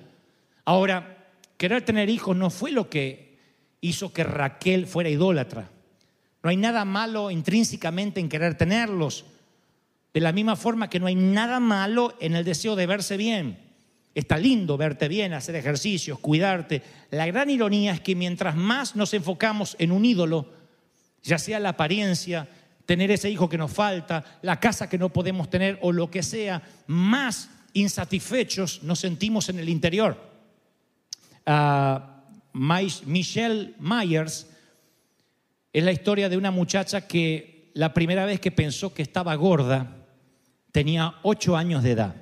Ahora, 0.65 1.29
querer 1.57 1.83
tener 1.83 2.09
hijos 2.09 2.37
no 2.37 2.51
fue 2.51 2.71
lo 2.73 2.89
que 2.89 3.39
hizo 3.81 4.13
que 4.13 4.25
Raquel 4.25 4.87
fuera 4.87 5.11
idólatra. 5.11 5.71
No 6.43 6.51
hay 6.51 6.57
nada 6.57 6.85
malo 6.85 7.31
intrínsecamente 7.31 8.21
en 8.21 8.29
querer 8.29 8.57
tenerlos. 8.57 9.25
De 10.15 10.21
la 10.21 10.33
misma 10.33 10.57
forma 10.57 10.89
que 10.89 11.01
no 11.01 11.07
hay 11.07 11.15
nada 11.15 11.61
malo 11.61 12.15
en 12.21 12.37
el 12.37 12.45
deseo 12.45 12.77
de 12.77 12.87
verse 12.87 13.17
bien. 13.17 13.59
Está 14.15 14.39
lindo 14.39 14.79
verte 14.79 15.09
bien, 15.09 15.35
hacer 15.35 15.57
ejercicios, 15.57 16.19
cuidarte. 16.19 16.83
La 17.11 17.27
gran 17.27 17.51
ironía 17.51 17.93
es 17.93 18.01
que 18.01 18.15
mientras 18.15 18.57
más 18.57 18.97
nos 18.97 19.13
enfocamos 19.13 19.77
en 19.79 19.93
un 19.93 20.07
ídolo, 20.07 20.49
ya 21.27 21.39
sea 21.39 21.59
la 21.59 21.71
apariencia, 21.71 22.49
tener 22.87 23.11
ese 23.11 23.29
hijo 23.29 23.49
que 23.49 23.59
nos 23.59 23.73
falta, 23.73 24.39
la 24.43 24.61
casa 24.61 24.89
que 24.89 24.97
no 24.97 25.13
podemos 25.13 25.51
tener 25.51 25.79
o 25.83 25.93
lo 25.93 26.11
que 26.11 26.23
sea, 26.23 26.63
más 26.87 27.51
insatisfechos 27.73 28.83
nos 28.85 29.01
sentimos 29.01 29.49
en 29.49 29.59
el 29.59 29.69
interior. 29.69 30.17
Uh, 31.47 32.01
Michelle 32.55 33.75
Myers 33.79 34.47
es 35.73 35.85
la 35.85 35.93
historia 35.93 36.29
de 36.29 36.37
una 36.37 36.51
muchacha 36.51 37.07
que 37.07 37.71
la 37.75 37.93
primera 37.93 38.25
vez 38.25 38.41
que 38.41 38.51
pensó 38.51 38.95
que 38.95 39.03
estaba 39.03 39.35
gorda 39.35 40.07
tenía 40.73 41.17
ocho 41.23 41.57
años 41.57 41.83
de 41.83 41.91
edad. 41.91 42.15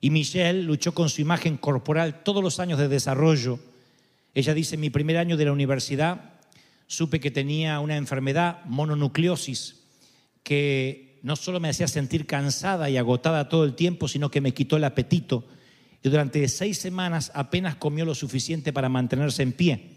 Y 0.00 0.10
Michelle 0.10 0.62
luchó 0.62 0.94
con 0.94 1.08
su 1.08 1.22
imagen 1.22 1.56
corporal 1.56 2.22
todos 2.22 2.42
los 2.42 2.60
años 2.60 2.78
de 2.78 2.88
desarrollo. 2.88 3.58
Ella 4.34 4.54
dice, 4.54 4.76
mi 4.76 4.90
primer 4.90 5.16
año 5.16 5.36
de 5.36 5.46
la 5.46 5.52
universidad 5.52 6.35
supe 6.86 7.20
que 7.20 7.30
tenía 7.30 7.80
una 7.80 7.96
enfermedad, 7.96 8.64
mononucleosis, 8.64 9.84
que 10.42 11.18
no 11.22 11.34
solo 11.36 11.58
me 11.58 11.68
hacía 11.68 11.88
sentir 11.88 12.26
cansada 12.26 12.88
y 12.88 12.96
agotada 12.96 13.48
todo 13.48 13.64
el 13.64 13.74
tiempo, 13.74 14.06
sino 14.06 14.30
que 14.30 14.40
me 14.40 14.54
quitó 14.54 14.76
el 14.76 14.84
apetito. 14.84 15.44
Y 16.02 16.08
durante 16.08 16.46
seis 16.48 16.78
semanas 16.78 17.32
apenas 17.34 17.76
comió 17.76 18.04
lo 18.04 18.14
suficiente 18.14 18.72
para 18.72 18.88
mantenerse 18.88 19.42
en 19.42 19.52
pie. 19.52 19.96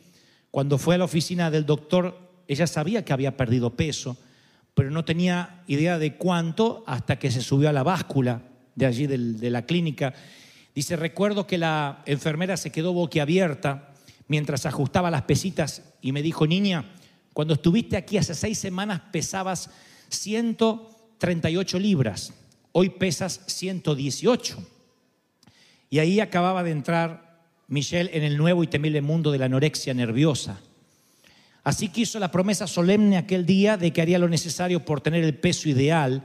Cuando 0.49 0.80
fue 0.80 0.95
a 0.95 0.97
la 0.97 1.04
oficina 1.06 1.52
del 1.52 1.65
doctor, 1.65 2.17
ella 2.47 2.65
sabía 2.65 3.06
que 3.06 3.13
había 3.13 3.38
perdido 3.38 3.75
peso, 3.75 4.17
pero 4.73 4.89
no 4.89 5.06
tenía 5.06 5.63
idea 5.67 5.99
de 5.99 6.15
cuánto 6.15 6.84
hasta 6.88 7.19
que 7.19 7.30
se 7.30 7.41
subió 7.41 7.69
a 7.69 7.73
la 7.73 7.84
báscula 7.84 8.41
de 8.73 8.86
allí 8.88 9.06
de 9.06 9.49
la 9.49 9.65
clínica. 9.65 10.15
Dice, 10.73 10.95
recuerdo 10.95 11.45
que 11.45 11.58
la 11.60 12.02
enfermera 12.06 12.58
se 12.58 12.71
quedó 12.71 12.93
boquiabierta 12.93 13.88
mientras 14.29 14.65
ajustaba 14.65 15.11
las 15.11 15.23
pesitas 15.23 15.81
y 16.01 16.13
me 16.13 16.21
dijo, 16.21 16.47
niña, 16.47 16.85
cuando 17.33 17.55
estuviste 17.55 17.97
aquí 17.97 18.17
hace 18.17 18.33
seis 18.33 18.57
semanas 18.57 19.01
pesabas 19.11 19.69
138 20.09 21.79
libras, 21.79 22.33
hoy 22.71 22.89
pesas 22.91 23.41
118. 23.47 24.57
Y 25.89 25.99
ahí 25.99 26.21
acababa 26.21 26.63
de 26.63 26.71
entrar 26.71 27.41
Michelle 27.67 28.11
en 28.13 28.23
el 28.23 28.37
nuevo 28.37 28.63
y 28.63 28.67
temible 28.67 29.01
mundo 29.01 29.31
de 29.31 29.39
la 29.39 29.45
anorexia 29.45 29.93
nerviosa. 29.93 30.61
Así 31.63 31.89
que 31.89 32.01
hizo 32.01 32.19
la 32.19 32.31
promesa 32.31 32.67
solemne 32.67 33.17
aquel 33.17 33.45
día 33.45 33.77
de 33.77 33.91
que 33.91 34.01
haría 34.01 34.19
lo 34.19 34.29
necesario 34.29 34.85
por 34.85 35.01
tener 35.01 35.23
el 35.23 35.37
peso 35.37 35.67
ideal 35.67 36.23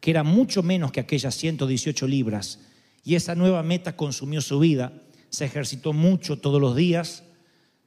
que 0.00 0.10
era 0.10 0.22
mucho 0.22 0.62
menos 0.62 0.92
que 0.92 1.00
aquellas 1.00 1.34
118 1.34 2.06
libras. 2.06 2.60
Y 3.04 3.16
esa 3.16 3.34
nueva 3.34 3.62
meta 3.62 3.96
consumió 3.96 4.40
su 4.40 4.58
vida. 4.58 4.92
Se 5.28 5.44
ejercitó 5.44 5.92
mucho 5.92 6.38
todos 6.38 6.60
los 6.60 6.74
días, 6.74 7.24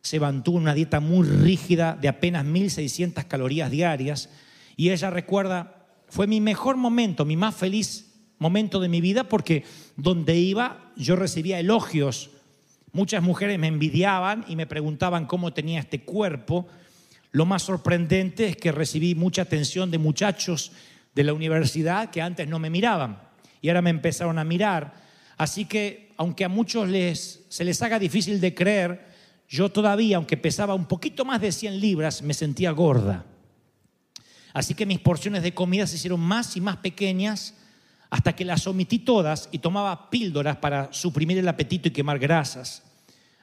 se 0.04 0.20
mantuvo 0.20 0.58
una 0.58 0.74
dieta 0.74 1.00
muy 1.00 1.26
rígida 1.26 1.98
de 2.00 2.10
apenas 2.10 2.46
1.600 2.46 3.26
calorías 3.26 3.72
diarias. 3.72 4.30
Y 4.76 4.90
ella 4.90 5.10
recuerda, 5.10 5.88
fue 6.10 6.28
mi 6.28 6.42
mejor 6.42 6.76
momento, 6.76 7.24
mi 7.24 7.38
más 7.38 7.56
feliz 7.56 8.12
momento 8.38 8.82
de 8.82 8.90
mi 8.90 9.00
vida, 9.00 9.24
porque 9.24 9.64
donde 9.96 10.36
iba 10.36 10.92
yo 10.98 11.16
recibía 11.16 11.60
elogios. 11.60 12.32
Muchas 12.92 13.24
mujeres 13.24 13.58
me 13.58 13.68
envidiaban 13.68 14.44
y 14.50 14.58
me 14.58 14.68
preguntaban 14.68 15.26
cómo 15.26 15.54
tenía 15.54 15.80
este 15.80 16.02
cuerpo. 16.02 16.68
Lo 17.32 17.46
más 17.46 17.64
sorprendente 17.64 18.50
es 18.50 18.58
que 18.58 18.74
recibí 18.74 19.16
mucha 19.16 19.44
atención 19.44 19.90
de 19.90 20.00
muchachos 20.00 20.74
de 21.16 21.24
la 21.24 21.34
universidad 21.34 22.10
que 22.10 22.22
antes 22.22 22.48
no 22.48 22.60
me 22.60 22.70
miraban 22.70 23.22
y 23.62 23.70
ahora 23.70 23.82
me 23.82 23.90
empezaron 23.90 24.38
a 24.38 24.44
mirar. 24.44 24.94
Así 25.38 25.64
que, 25.64 26.12
aunque 26.18 26.44
a 26.44 26.50
muchos 26.50 26.90
les, 26.90 27.46
se 27.48 27.64
les 27.64 27.82
haga 27.82 27.98
difícil 27.98 28.42
de 28.42 28.54
creer, 28.54 29.13
yo 29.54 29.70
todavía, 29.70 30.18
aunque 30.18 30.36
pesaba 30.36 30.74
un 30.74 30.88
poquito 30.88 31.26
más 31.26 31.40
de 31.40 31.52
100 31.52 31.80
libras, 31.80 32.24
me 32.24 32.34
sentía 32.34 32.72
gorda. 32.72 33.24
Así 34.52 34.74
que 34.74 34.88
mis 34.88 34.98
porciones 34.98 35.44
de 35.44 35.54
comida 35.54 35.86
se 35.86 35.96
hicieron 35.98 36.22
más 36.22 36.58
y 36.58 36.62
más 36.62 36.78
pequeñas 36.78 37.54
hasta 38.10 38.36
que 38.36 38.46
las 38.46 38.66
omití 38.66 38.98
todas 38.98 39.50
y 39.52 39.60
tomaba 39.60 40.10
píldoras 40.10 40.58
para 40.58 40.92
suprimir 40.92 41.38
el 41.38 41.48
apetito 41.48 41.88
y 41.88 41.92
quemar 41.92 42.18
grasas. 42.18 42.82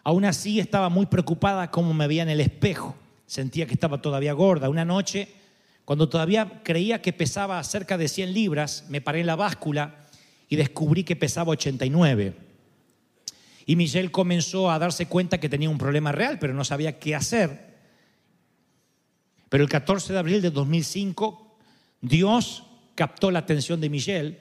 Aún 0.03 0.25
así 0.25 0.59
estaba 0.59 0.88
muy 0.88 1.07
preocupada 1.07 1.70
cómo 1.70 1.94
me 1.94 2.09
veía 2.09 2.25
en 2.25 2.31
el 2.31 2.40
espejo. 2.40 2.96
Sentía 3.27 3.66
que 3.66 3.75
estaba 3.75 4.03
todavía 4.03 4.33
gorda. 4.33 4.68
Una 4.68 4.85
noche 4.85 5.29
cuando 5.85 6.09
todavía 6.09 6.61
creía 6.64 7.01
que 7.01 7.12
pesaba 7.12 7.62
cerca 7.62 7.96
de 7.96 8.09
100 8.09 8.35
libras, 8.35 8.85
me 8.88 9.01
paré 9.01 9.20
en 9.20 9.27
la 9.27 9.37
báscula 9.37 10.07
y 10.49 10.57
descubrí 10.57 11.05
que 11.05 11.14
pesaba 11.14 11.53
89. 11.53 12.50
Y 13.66 13.77
Michelle 13.77 14.11
comenzó 14.11 14.70
a 14.70 14.79
darse 14.79 15.07
cuenta 15.07 15.38
que 15.38 15.49
tenía 15.49 15.70
un 15.70 15.79
problema 15.79 16.12
real, 16.12 16.38
pero 16.38 16.55
no 16.55 16.64
sabía 16.64 16.99
qué 16.99 17.14
hacer. 17.14 17.70
Pero 19.49 19.64
el 19.64 19.70
14 19.70 20.12
de 20.12 20.18
abril 20.18 20.42
de 20.42 20.51
2005, 20.51 21.57
Dios 22.01 22.64
captó 22.94 23.31
la 23.31 23.40
atención 23.40 23.81
de 23.81 23.90
Michelle. 23.90 24.38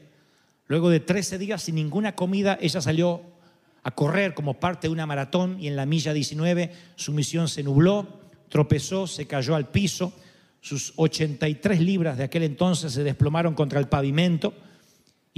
Luego 0.67 0.89
de 0.89 0.99
13 0.99 1.37
días 1.37 1.63
sin 1.63 1.75
ninguna 1.75 2.15
comida, 2.15 2.57
ella 2.61 2.81
salió 2.81 3.21
a 3.83 3.91
correr 3.91 4.33
como 4.33 4.59
parte 4.59 4.87
de 4.87 4.93
una 4.93 5.05
maratón 5.05 5.57
y 5.59 5.67
en 5.67 5.75
la 5.75 5.85
milla 5.85 6.13
19 6.13 6.71
su 6.95 7.13
misión 7.13 7.47
se 7.47 7.63
nubló, 7.63 8.19
tropezó, 8.49 9.07
se 9.07 9.25
cayó 9.25 9.55
al 9.55 9.69
piso 9.69 10.13
sus 10.61 10.93
83 10.97 11.79
libras 11.79 12.17
de 12.17 12.25
aquel 12.25 12.43
entonces 12.43 12.91
se 12.91 13.03
desplomaron 13.03 13.53
contra 13.53 13.79
el 13.79 13.87
pavimento 13.87 14.53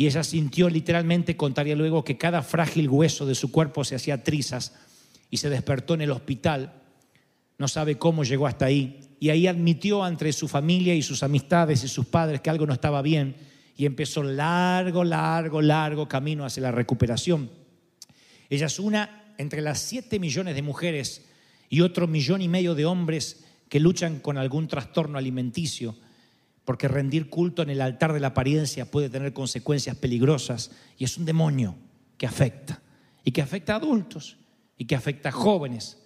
y 0.02 0.08
ella 0.08 0.24
sintió 0.24 0.68
literalmente, 0.68 1.38
contaría 1.38 1.76
luego, 1.76 2.04
que 2.04 2.18
cada 2.18 2.42
frágil 2.42 2.90
hueso 2.90 3.28
de 3.28 3.36
su 3.36 3.52
cuerpo 3.52 3.84
se 3.84 3.94
hacía 3.94 4.24
trizas 4.24 4.74
y 5.30 5.38
se 5.38 5.48
despertó 5.48 5.94
en 5.94 6.02
el 6.02 6.10
hospital. 6.10 6.74
No 7.60 7.68
sabe 7.68 8.00
cómo 8.00 8.24
llegó 8.24 8.48
hasta 8.48 8.66
ahí. 8.66 9.00
Y 9.20 9.30
ahí 9.30 9.46
admitió 9.46 10.08
entre 10.08 10.34
su 10.34 10.48
familia 10.48 10.96
y 10.96 11.04
sus 11.04 11.22
amistades 11.22 11.84
y 11.84 11.88
sus 11.88 12.08
padres 12.08 12.42
que 12.42 12.50
algo 12.50 12.66
no 12.66 12.74
estaba 12.74 13.04
bien 13.04 13.36
y 13.78 13.86
empezó 13.86 14.24
largo, 14.24 15.04
largo, 15.04 15.62
largo 15.62 16.08
camino 16.08 16.46
hacia 16.46 16.64
la 16.64 16.72
recuperación. 16.72 17.52
Ella 18.50 18.66
es 18.66 18.80
una 18.80 19.36
entre 19.38 19.62
las 19.62 19.82
7 19.82 20.18
millones 20.18 20.56
de 20.56 20.64
mujeres 20.64 21.28
y 21.70 21.82
otro 21.82 22.08
millón 22.08 22.42
y 22.42 22.48
medio 22.48 22.74
de 22.74 22.86
hombres 22.86 23.46
que 23.70 23.80
luchan 23.80 24.20
con 24.20 24.40
algún 24.40 24.68
trastorno 24.68 25.20
alimenticio, 25.20 25.96
porque 26.66 26.88
rendir 26.88 27.30
culto 27.30 27.62
en 27.62 27.70
el 27.70 27.82
altar 27.82 28.14
de 28.14 28.20
la 28.20 28.28
apariencia 28.28 28.90
puede 28.90 29.10
tener 29.10 29.34
consecuencias 29.34 29.96
peligrosas 29.96 30.72
y 30.98 31.04
es 31.04 31.18
un 31.18 31.26
demonio 31.26 31.76
que 32.18 32.28
afecta 32.28 32.82
y 33.24 33.32
que 33.32 33.42
afecta 33.42 33.74
a 33.74 33.78
adultos 33.78 34.38
y 34.78 34.86
que 34.86 34.96
afecta 34.96 35.30
a 35.30 35.32
jóvenes. 35.32 35.98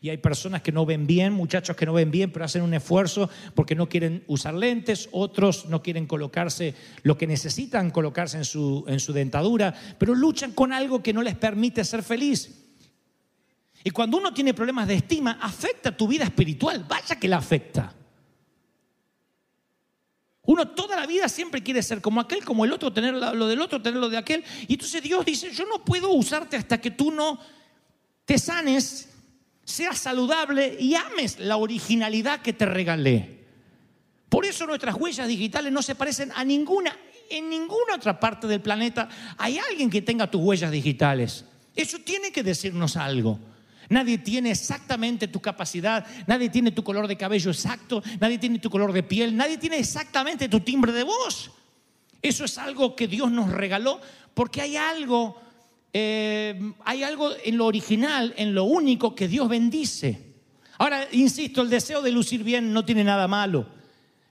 Y 0.00 0.08
hay 0.08 0.16
personas 0.16 0.62
que 0.62 0.72
no 0.72 0.84
ven 0.84 1.06
bien, 1.06 1.32
muchachos 1.32 1.76
que 1.76 1.86
no 1.86 1.92
ven 1.92 2.10
bien, 2.10 2.32
pero 2.32 2.44
hacen 2.44 2.62
un 2.62 2.74
esfuerzo 2.74 3.30
porque 3.54 3.76
no 3.76 3.88
quieren 3.88 4.24
usar 4.26 4.54
lentes, 4.54 5.08
otros 5.12 5.66
no 5.66 5.80
quieren 5.82 6.06
colocarse 6.06 6.74
lo 7.04 7.16
que 7.16 7.28
necesitan 7.28 7.90
colocarse 7.90 8.36
en 8.36 8.44
su, 8.44 8.84
en 8.88 8.98
su 8.98 9.12
dentadura, 9.12 9.74
pero 9.98 10.14
luchan 10.14 10.52
con 10.52 10.72
algo 10.72 11.02
que 11.02 11.12
no 11.12 11.22
les 11.22 11.36
permite 11.36 11.84
ser 11.84 12.02
feliz. 12.02 12.62
Y 13.84 13.90
cuando 13.90 14.16
uno 14.16 14.34
tiene 14.34 14.54
problemas 14.54 14.88
de 14.88 14.94
estima, 14.94 15.38
afecta 15.40 15.96
tu 15.96 16.08
vida 16.08 16.24
espiritual. 16.24 16.84
Vaya 16.88 17.16
que 17.16 17.28
la 17.28 17.38
afecta. 17.38 17.94
Uno 20.52 20.68
toda 20.68 20.96
la 20.96 21.06
vida 21.06 21.30
siempre 21.30 21.62
quiere 21.62 21.82
ser 21.82 22.02
como 22.02 22.20
aquel, 22.20 22.44
como 22.44 22.66
el 22.66 22.72
otro, 22.74 22.92
tener 22.92 23.14
lo 23.14 23.46
del 23.46 23.58
otro, 23.62 23.80
tener 23.80 23.98
lo 23.98 24.10
de 24.10 24.18
aquel. 24.18 24.44
Y 24.68 24.74
entonces 24.74 25.02
Dios 25.02 25.24
dice, 25.24 25.50
yo 25.50 25.64
no 25.64 25.82
puedo 25.82 26.10
usarte 26.10 26.58
hasta 26.58 26.78
que 26.78 26.90
tú 26.90 27.10
no 27.10 27.40
te 28.26 28.36
sanes, 28.36 29.08
seas 29.64 29.98
saludable 29.98 30.76
y 30.78 30.94
ames 30.94 31.38
la 31.38 31.56
originalidad 31.56 32.42
que 32.42 32.52
te 32.52 32.66
regalé. 32.66 33.46
Por 34.28 34.44
eso 34.44 34.66
nuestras 34.66 34.94
huellas 34.94 35.26
digitales 35.26 35.72
no 35.72 35.80
se 35.80 35.94
parecen 35.94 36.30
a 36.36 36.44
ninguna, 36.44 36.94
en 37.30 37.48
ninguna 37.48 37.94
otra 37.94 38.20
parte 38.20 38.46
del 38.46 38.60
planeta. 38.60 39.08
Hay 39.38 39.56
alguien 39.56 39.88
que 39.88 40.02
tenga 40.02 40.30
tus 40.30 40.42
huellas 40.42 40.70
digitales. 40.70 41.46
Eso 41.74 41.98
tiene 42.00 42.30
que 42.30 42.42
decirnos 42.42 42.98
algo. 42.98 43.40
Nadie 43.92 44.16
tiene 44.16 44.50
exactamente 44.50 45.28
tu 45.28 45.38
capacidad, 45.38 46.06
nadie 46.26 46.48
tiene 46.48 46.70
tu 46.70 46.82
color 46.82 47.06
de 47.06 47.18
cabello 47.18 47.50
exacto, 47.50 48.02
nadie 48.18 48.38
tiene 48.38 48.58
tu 48.58 48.70
color 48.70 48.90
de 48.90 49.02
piel, 49.02 49.36
nadie 49.36 49.58
tiene 49.58 49.76
exactamente 49.76 50.48
tu 50.48 50.60
timbre 50.60 50.92
de 50.92 51.02
voz. 51.02 51.50
Eso 52.22 52.46
es 52.46 52.56
algo 52.56 52.96
que 52.96 53.06
Dios 53.06 53.30
nos 53.30 53.50
regaló 53.50 54.00
porque 54.32 54.62
hay 54.62 54.76
algo, 54.76 55.38
eh, 55.92 56.72
hay 56.86 57.02
algo 57.02 57.32
en 57.44 57.58
lo 57.58 57.66
original, 57.66 58.32
en 58.38 58.54
lo 58.54 58.64
único 58.64 59.14
que 59.14 59.28
Dios 59.28 59.46
bendice. 59.46 60.32
Ahora, 60.78 61.06
insisto, 61.12 61.60
el 61.60 61.68
deseo 61.68 62.00
de 62.00 62.12
lucir 62.12 62.42
bien 62.42 62.72
no 62.72 62.86
tiene 62.86 63.04
nada 63.04 63.28
malo. 63.28 63.66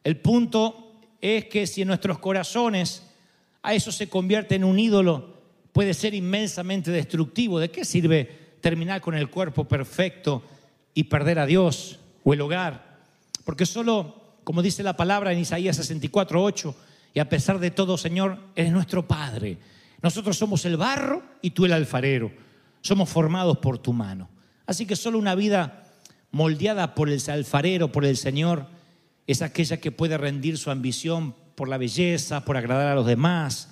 El 0.04 0.18
punto 0.18 0.96
es 1.22 1.46
que 1.46 1.68
si 1.68 1.84
en 1.84 1.90
nuestros 1.90 2.18
corazones 2.18 3.04
a 3.62 3.76
eso 3.76 3.92
se 3.92 4.10
convierte 4.10 4.56
en 4.56 4.64
un 4.64 4.80
ídolo, 4.80 5.38
puede 5.72 5.94
ser 5.94 6.16
inmensamente 6.16 6.90
destructivo. 6.90 7.60
¿De 7.60 7.70
qué 7.70 7.86
sirve 7.86 8.41
terminar 8.62 9.02
con 9.02 9.16
el 9.16 9.30
cuerpo 9.30 9.66
perfecto 9.66 10.44
y 10.94 11.06
perder 11.06 11.40
a 11.40 11.46
Dios 11.46 12.00
o 12.24 12.34
el 12.34 12.42
hogar? 12.42 13.00
Porque 13.44 13.66
solo, 13.66 14.16
como 14.44 14.62
dice 14.62 14.84
la 14.84 14.96
palabra 14.96 15.34
en 15.34 15.40
Isaías 15.40 15.76
64, 15.76 16.42
8, 16.42 16.76
y 17.14 17.20
a 17.20 17.28
pesar 17.28 17.60
de 17.60 17.72
todo, 17.72 17.98
Señor, 17.98 18.38
eres 18.56 18.72
nuestro 18.72 19.08
Padre. 19.08 19.58
Nosotros 20.02 20.38
somos 20.38 20.66
el 20.66 20.78
barro 20.78 21.22
y 21.42 21.52
tú 21.52 21.66
el 21.66 21.74
alfarero. 21.74 22.32
Somos 22.82 23.10
formados 23.10 23.58
por 23.58 23.78
tu 23.78 23.94
mano. 23.94 24.30
Así 24.66 24.86
que 24.86 24.96
solo 24.96 25.18
una 25.18 25.36
vida 25.36 25.84
moldeada 26.32 26.96
por 26.96 27.10
el 27.10 27.22
alfarero, 27.28 27.92
por 27.92 28.06
el 28.06 28.18
Señor, 28.18 28.66
es 29.28 29.42
aquella 29.42 29.78
que 29.78 29.92
puede 29.92 30.18
rendir 30.18 30.58
su 30.58 30.72
ambición 30.72 31.36
por 31.56 31.68
la 31.68 31.78
belleza, 31.78 32.46
por 32.46 32.58
agradar 32.58 32.88
a 32.88 32.96
los 32.96 33.06
demás. 33.06 33.70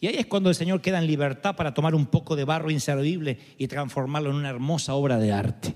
Y 0.00 0.06
ahí 0.06 0.16
es 0.16 0.26
cuando 0.26 0.48
el 0.48 0.54
Señor 0.54 0.80
queda 0.80 0.98
en 0.98 1.06
libertad 1.06 1.54
para 1.54 1.74
tomar 1.74 1.94
un 1.94 2.06
poco 2.06 2.34
de 2.34 2.44
barro 2.44 2.70
inservible 2.70 3.38
y 3.58 3.68
transformarlo 3.68 4.30
en 4.30 4.36
una 4.36 4.48
hermosa 4.48 4.94
obra 4.94 5.18
de 5.18 5.32
arte. 5.32 5.74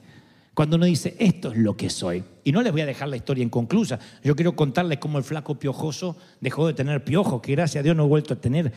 Cuando 0.54 0.76
uno 0.76 0.86
dice, 0.86 1.16
esto 1.18 1.50
es 1.52 1.58
lo 1.58 1.76
que 1.76 1.90
soy. 1.90 2.24
Y 2.44 2.52
no 2.52 2.62
les 2.62 2.72
voy 2.72 2.80
a 2.80 2.86
dejar 2.86 3.08
la 3.08 3.16
historia 3.16 3.44
inconclusa. 3.44 3.98
Yo 4.22 4.36
quiero 4.36 4.54
contarles 4.54 4.98
cómo 4.98 5.18
el 5.18 5.24
flaco 5.24 5.58
piojoso 5.58 6.16
dejó 6.40 6.66
de 6.66 6.74
tener 6.74 7.04
piojo, 7.04 7.42
que 7.42 7.52
gracias 7.52 7.80
a 7.80 7.82
Dios 7.82 7.96
no 7.96 8.04
he 8.04 8.08
vuelto 8.08 8.34
a 8.34 8.40
tener 8.40 8.72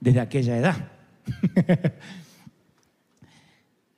desde 0.00 0.20
aquella 0.20 0.56
edad. 0.56 0.92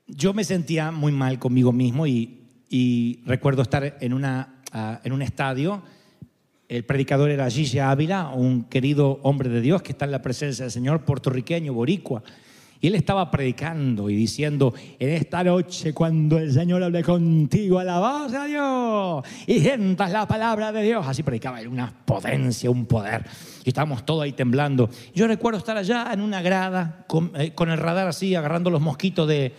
Yo 0.06 0.32
me 0.32 0.42
sentía 0.42 0.90
muy 0.90 1.12
mal 1.12 1.38
conmigo 1.38 1.70
mismo 1.70 2.06
y, 2.06 2.34
recuerdo 3.26 3.62
estar 3.62 3.98
en, 4.00 4.14
una, 4.14 4.62
uh, 4.74 5.06
en 5.06 5.12
un 5.12 5.20
estadio. 5.20 5.82
El 6.68 6.85
predicador 6.85 7.31
era 7.31 7.48
Gigi 7.48 7.78
Ávila, 7.78 8.28
un 8.28 8.64
querido 8.64 9.20
hombre 9.22 9.48
de 9.48 9.62
Dios 9.62 9.81
que 9.81 9.92
está 9.92 10.04
en 10.04 10.11
la 10.11 10.20
presencia 10.20 10.66
del 10.66 10.70
Señor, 10.70 11.00
puertorriqueño, 11.00 11.72
boricua. 11.72 12.22
Y 12.81 12.88
él 12.88 12.94
estaba 12.94 13.31
predicando 13.31 14.11
y 14.11 14.14
diciendo, 14.14 14.74
en 14.98 15.09
esta 15.09 15.42
noche 15.42 15.94
cuando 15.94 16.38
el 16.38 16.52
Señor 16.52 16.83
hable 16.83 17.02
contigo, 17.02 17.83
voz 17.83 18.35
a 18.35 18.44
Dios 18.44 19.24
y 19.46 19.61
sientas 19.61 20.12
la 20.12 20.28
palabra 20.28 20.70
de 20.70 20.83
Dios. 20.83 21.04
Así 21.07 21.22
predicaba 21.22 21.59
una 21.62 21.90
potencia, 22.04 22.70
un 22.70 22.85
poder. 22.85 23.24
Y 23.64 23.70
estábamos 23.70 24.04
todos 24.04 24.24
ahí 24.24 24.33
temblando. 24.33 24.90
Yo 25.14 25.26
recuerdo 25.26 25.59
estar 25.59 25.76
allá 25.76 26.11
en 26.12 26.20
una 26.20 26.42
grada 26.42 27.04
con, 27.09 27.33
eh, 27.35 27.52
con 27.54 27.70
el 27.70 27.78
radar 27.78 28.07
así, 28.07 28.35
agarrando 28.35 28.68
los 28.68 28.83
mosquitos 28.83 29.26
de, 29.26 29.54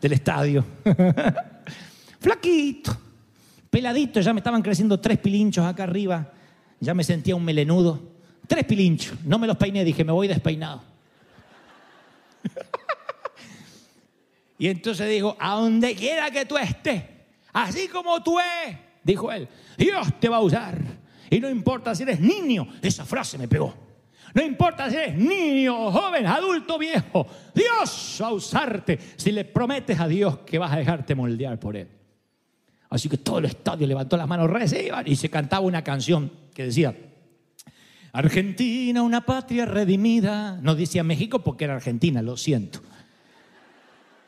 del 0.00 0.12
estadio. 0.12 0.64
Flaquito, 2.20 2.96
peladito, 3.70 4.20
ya 4.20 4.32
me 4.32 4.40
estaban 4.40 4.62
creciendo 4.62 4.98
tres 5.00 5.18
pilinchos 5.18 5.64
acá 5.64 5.84
arriba. 5.84 6.32
Ya 6.80 6.94
me 6.94 7.04
sentía 7.04 7.36
un 7.36 7.44
melenudo. 7.44 8.00
Tres 8.46 8.64
pilinchos. 8.64 9.22
No 9.24 9.38
me 9.38 9.46
los 9.46 9.56
peiné, 9.56 9.84
dije, 9.84 10.04
me 10.04 10.12
voy 10.12 10.28
despeinado. 10.28 10.82
y 14.58 14.68
entonces 14.68 15.08
dijo, 15.08 15.36
a 15.38 15.56
donde 15.56 15.94
quiera 15.94 16.30
que 16.30 16.46
tú 16.46 16.56
estés, 16.56 17.02
así 17.52 17.88
como 17.88 18.22
tú 18.22 18.38
es, 18.38 18.76
dijo 19.02 19.30
él, 19.30 19.48
Dios 19.76 20.08
te 20.18 20.28
va 20.28 20.38
a 20.38 20.40
usar. 20.40 20.78
Y 21.30 21.40
no 21.40 21.50
importa 21.50 21.94
si 21.94 22.04
eres 22.04 22.20
niño, 22.20 22.68
esa 22.80 23.04
frase 23.04 23.36
me 23.36 23.48
pegó. 23.48 23.74
No 24.34 24.42
importa 24.42 24.90
si 24.90 24.96
eres 24.96 25.14
niño, 25.14 25.90
joven, 25.90 26.26
adulto, 26.26 26.78
viejo, 26.78 27.26
Dios 27.54 28.18
va 28.22 28.28
a 28.28 28.32
usarte 28.32 28.98
si 29.16 29.32
le 29.32 29.44
prometes 29.44 29.98
a 29.98 30.06
Dios 30.06 30.38
que 30.40 30.58
vas 30.58 30.72
a 30.72 30.76
dejarte 30.76 31.14
moldear 31.14 31.58
por 31.58 31.76
Él. 31.76 31.88
Así 32.90 33.08
que 33.08 33.18
todo 33.18 33.38
el 33.38 33.44
estadio 33.46 33.86
levantó 33.86 34.16
las 34.16 34.26
manos, 34.26 34.48
reciban, 34.48 35.06
y 35.06 35.16
se 35.16 35.28
cantaba 35.28 35.66
una 35.66 35.84
canción 35.84 36.32
que 36.54 36.64
decía, 36.64 36.94
Argentina, 38.12 39.02
una 39.02 39.24
patria 39.24 39.66
redimida. 39.66 40.58
No 40.62 40.74
decía 40.74 41.04
México 41.04 41.40
porque 41.40 41.64
era 41.64 41.74
Argentina, 41.74 42.22
lo 42.22 42.36
siento. 42.36 42.80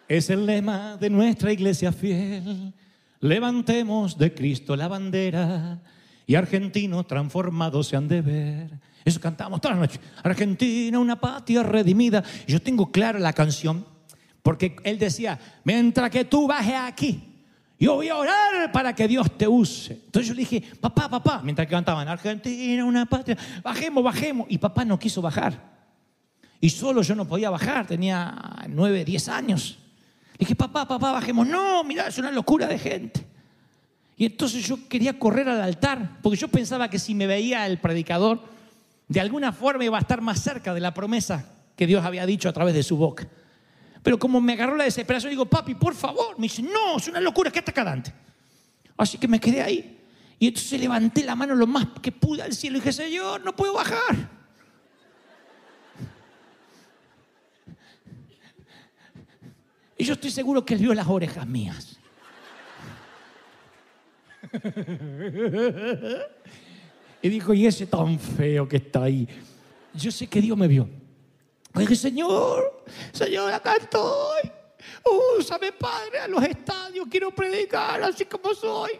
Es 0.08 0.28
el 0.30 0.44
lema 0.44 0.96
de 0.96 1.10
nuestra 1.10 1.52
iglesia 1.52 1.92
fiel. 1.92 2.74
Levantemos 3.20 4.18
de 4.18 4.34
Cristo 4.34 4.76
la 4.76 4.88
bandera 4.88 5.80
y 6.26 6.34
argentinos 6.34 7.06
transformados 7.06 7.88
se 7.88 7.96
han 7.96 8.08
de 8.08 8.20
ver. 8.22 8.70
Eso 9.04 9.20
cantábamos 9.20 9.60
toda 9.60 9.74
la 9.74 9.80
noche. 9.80 9.98
Argentina, 10.22 10.98
una 10.98 11.18
patria 11.18 11.62
redimida. 11.62 12.22
Yo 12.46 12.60
tengo 12.60 12.90
clara 12.92 13.18
la 13.18 13.32
canción 13.32 13.86
porque 14.42 14.76
él 14.84 14.98
decía, 14.98 15.38
mientras 15.64 16.10
que 16.10 16.24
tú 16.24 16.46
bajes 16.46 16.74
aquí, 16.76 17.29
yo 17.80 17.94
voy 17.94 18.08
a 18.08 18.16
orar 18.16 18.70
para 18.72 18.94
que 18.94 19.08
Dios 19.08 19.38
te 19.38 19.48
use. 19.48 19.94
Entonces 19.94 20.28
yo 20.28 20.34
le 20.34 20.40
dije, 20.40 20.62
papá, 20.80 21.08
papá, 21.08 21.40
mientras 21.42 21.66
que 21.66 21.70
cantaban, 21.70 22.06
Argentina, 22.06 22.84
una 22.84 23.06
patria, 23.06 23.38
bajemos, 23.62 24.04
bajemos. 24.04 24.46
Y 24.50 24.58
papá 24.58 24.84
no 24.84 24.98
quiso 24.98 25.22
bajar. 25.22 25.70
Y 26.60 26.68
solo 26.68 27.00
yo 27.00 27.14
no 27.14 27.26
podía 27.26 27.48
bajar, 27.48 27.86
tenía 27.86 28.66
nueve, 28.68 29.02
diez 29.06 29.28
años. 29.28 29.78
Le 30.32 30.40
dije, 30.40 30.54
papá, 30.54 30.86
papá, 30.86 31.10
bajemos. 31.12 31.46
No, 31.46 31.82
mira, 31.82 32.06
es 32.06 32.18
una 32.18 32.30
locura 32.30 32.66
de 32.66 32.78
gente. 32.78 33.26
Y 34.18 34.26
entonces 34.26 34.66
yo 34.66 34.86
quería 34.86 35.18
correr 35.18 35.48
al 35.48 35.62
altar, 35.62 36.18
porque 36.22 36.36
yo 36.36 36.48
pensaba 36.48 36.90
que 36.90 36.98
si 36.98 37.14
me 37.14 37.26
veía 37.26 37.64
el 37.64 37.78
predicador, 37.78 38.42
de 39.08 39.20
alguna 39.20 39.52
forma 39.52 39.86
iba 39.86 39.96
a 39.96 40.02
estar 40.02 40.20
más 40.20 40.38
cerca 40.38 40.74
de 40.74 40.80
la 40.80 40.92
promesa 40.92 41.46
que 41.76 41.86
Dios 41.86 42.04
había 42.04 42.26
dicho 42.26 42.50
a 42.50 42.52
través 42.52 42.74
de 42.74 42.82
su 42.82 42.98
boca. 42.98 43.26
Pero 44.02 44.18
como 44.18 44.40
me 44.40 44.54
agarró 44.54 44.76
la 44.76 44.84
desesperación, 44.84 45.30
digo, 45.30 45.46
papi, 45.46 45.74
por 45.74 45.94
favor. 45.94 46.38
Me 46.38 46.44
dice, 46.44 46.62
no, 46.62 46.96
es 46.96 47.08
una 47.08 47.20
locura, 47.20 47.50
quédate 47.50 47.70
acá 47.70 47.82
adelante. 47.82 48.12
Así 48.96 49.18
que 49.18 49.28
me 49.28 49.38
quedé 49.38 49.62
ahí. 49.62 49.98
Y 50.38 50.48
entonces 50.48 50.80
levanté 50.80 51.22
la 51.22 51.34
mano 51.34 51.54
lo 51.54 51.66
más 51.66 51.86
que 52.00 52.12
pude 52.12 52.42
al 52.42 52.54
cielo 52.54 52.78
y 52.78 52.80
dije, 52.80 52.92
Señor, 52.92 53.44
no 53.44 53.54
puedo 53.54 53.74
bajar. 53.74 54.30
Y 59.98 60.04
yo 60.04 60.14
estoy 60.14 60.30
seguro 60.30 60.64
que 60.64 60.72
él 60.72 60.80
vio 60.80 60.94
las 60.94 61.06
orejas 61.06 61.46
mías. 61.46 61.98
Y 67.20 67.28
dijo, 67.28 67.52
y 67.52 67.66
ese 67.66 67.86
tan 67.86 68.18
feo 68.18 68.66
que 68.66 68.78
está 68.78 69.02
ahí. 69.02 69.28
Yo 69.92 70.10
sé 70.10 70.26
que 70.26 70.40
Dios 70.40 70.56
me 70.56 70.68
vio. 70.68 70.88
Dije, 71.74 71.94
Señor, 71.94 72.79
Señor, 73.12 73.52
acá 73.52 73.76
estoy. 73.76 74.50
Úsame, 75.38 75.72
Padre, 75.72 76.20
a 76.20 76.28
los 76.28 76.42
estadios. 76.42 77.06
Quiero 77.10 77.30
predicar 77.30 78.02
así 78.02 78.24
como 78.24 78.54
soy. 78.54 78.92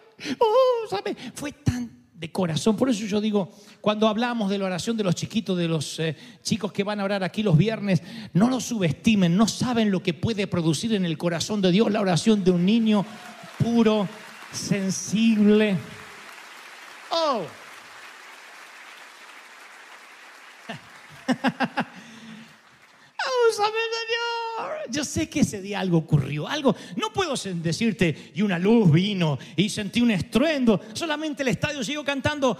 Úsame. 0.84 1.16
Fue 1.34 1.52
tan 1.52 2.00
de 2.20 2.30
corazón. 2.30 2.76
Por 2.76 2.90
eso 2.90 3.06
yo 3.06 3.18
digo, 3.18 3.50
cuando 3.80 4.06
hablamos 4.06 4.50
de 4.50 4.58
la 4.58 4.66
oración 4.66 4.94
de 4.94 5.04
los 5.04 5.14
chiquitos, 5.14 5.56
de 5.56 5.66
los 5.66 5.98
eh, 5.98 6.14
chicos 6.42 6.70
que 6.70 6.84
van 6.84 7.00
a 7.00 7.04
orar 7.04 7.24
aquí 7.24 7.42
los 7.42 7.56
viernes, 7.56 8.02
no 8.34 8.50
lo 8.50 8.60
subestimen, 8.60 9.34
no 9.34 9.48
saben 9.48 9.90
lo 9.90 10.02
que 10.02 10.12
puede 10.12 10.46
producir 10.46 10.92
en 10.92 11.06
el 11.06 11.16
corazón 11.16 11.62
de 11.62 11.72
Dios 11.72 11.90
la 11.90 12.02
oración 12.02 12.44
de 12.44 12.50
un 12.50 12.66
niño 12.66 13.06
puro, 13.58 14.06
sensible. 14.52 15.78
Oh. 17.10 17.40
Úsame, 23.50 23.70
Señor. 23.70 24.90
Yo 24.90 25.04
sé 25.04 25.28
que 25.28 25.40
ese 25.40 25.60
día 25.60 25.80
algo 25.80 25.98
ocurrió, 25.98 26.48
algo. 26.48 26.74
No 26.96 27.12
puedo 27.12 27.34
decirte, 27.54 28.32
y 28.34 28.42
una 28.42 28.58
luz 28.58 28.90
vino 28.90 29.38
y 29.56 29.68
sentí 29.68 30.00
un 30.00 30.10
estruendo. 30.10 30.80
Solamente 30.92 31.42
el 31.42 31.48
estadio 31.48 31.82
siguió 31.82 32.04
cantando, 32.04 32.56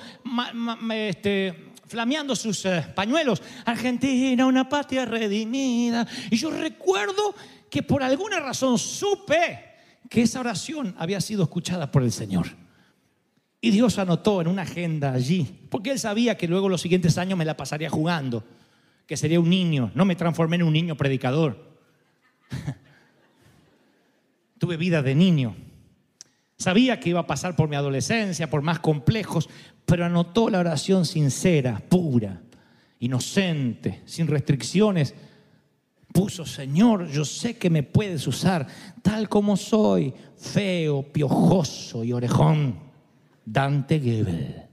este, 0.92 1.72
flameando 1.86 2.34
sus 2.34 2.64
eh, 2.66 2.86
pañuelos. 2.94 3.42
Argentina, 3.64 4.46
una 4.46 4.68
patria 4.68 5.04
redimida. 5.04 6.06
Y 6.30 6.36
yo 6.36 6.50
recuerdo 6.50 7.34
que 7.70 7.82
por 7.82 8.02
alguna 8.02 8.40
razón 8.40 8.78
supe 8.78 9.66
que 10.08 10.22
esa 10.22 10.40
oración 10.40 10.94
había 10.98 11.20
sido 11.20 11.44
escuchada 11.44 11.90
por 11.90 12.02
el 12.02 12.12
Señor. 12.12 12.48
Y 13.60 13.70
Dios 13.70 13.98
anotó 13.98 14.40
en 14.40 14.48
una 14.48 14.62
agenda 14.62 15.12
allí, 15.12 15.46
porque 15.70 15.90
Él 15.90 15.98
sabía 15.98 16.36
que 16.36 16.48
luego 16.48 16.68
los 16.68 16.80
siguientes 16.80 17.18
años 17.18 17.38
me 17.38 17.44
la 17.44 17.56
pasaría 17.56 17.90
jugando 17.90 18.42
que 19.10 19.16
sería 19.16 19.40
un 19.40 19.50
niño. 19.50 19.90
No 19.96 20.04
me 20.04 20.14
transformé 20.14 20.54
en 20.54 20.62
un 20.62 20.72
niño 20.72 20.96
predicador. 20.96 21.58
Tuve 24.60 24.76
vida 24.76 25.02
de 25.02 25.16
niño. 25.16 25.56
Sabía 26.56 27.00
que 27.00 27.10
iba 27.10 27.18
a 27.18 27.26
pasar 27.26 27.56
por 27.56 27.68
mi 27.68 27.74
adolescencia, 27.74 28.48
por 28.48 28.62
más 28.62 28.78
complejos, 28.78 29.48
pero 29.84 30.04
anotó 30.04 30.48
la 30.48 30.60
oración 30.60 31.06
sincera, 31.06 31.82
pura, 31.88 32.40
inocente, 33.00 34.00
sin 34.04 34.28
restricciones, 34.28 35.12
Puso, 36.12 36.46
Señor, 36.46 37.08
yo 37.08 37.24
sé 37.24 37.56
que 37.56 37.70
me 37.70 37.82
puedes 37.82 38.28
usar 38.28 38.68
tal 39.02 39.28
como 39.28 39.56
soy, 39.56 40.14
feo, 40.36 41.02
piojoso 41.02 42.04
y 42.04 42.12
orejón. 42.12 42.78
Dante 43.44 43.98
Gebel, 43.98 44.69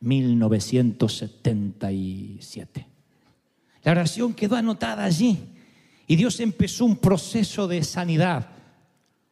1977. 0.00 2.86
La 3.82 3.92
oración 3.92 4.34
quedó 4.34 4.56
anotada 4.56 5.04
allí 5.04 5.38
y 6.06 6.16
Dios 6.16 6.40
empezó 6.40 6.84
un 6.84 6.96
proceso 6.96 7.68
de 7.68 7.84
sanidad, 7.84 8.48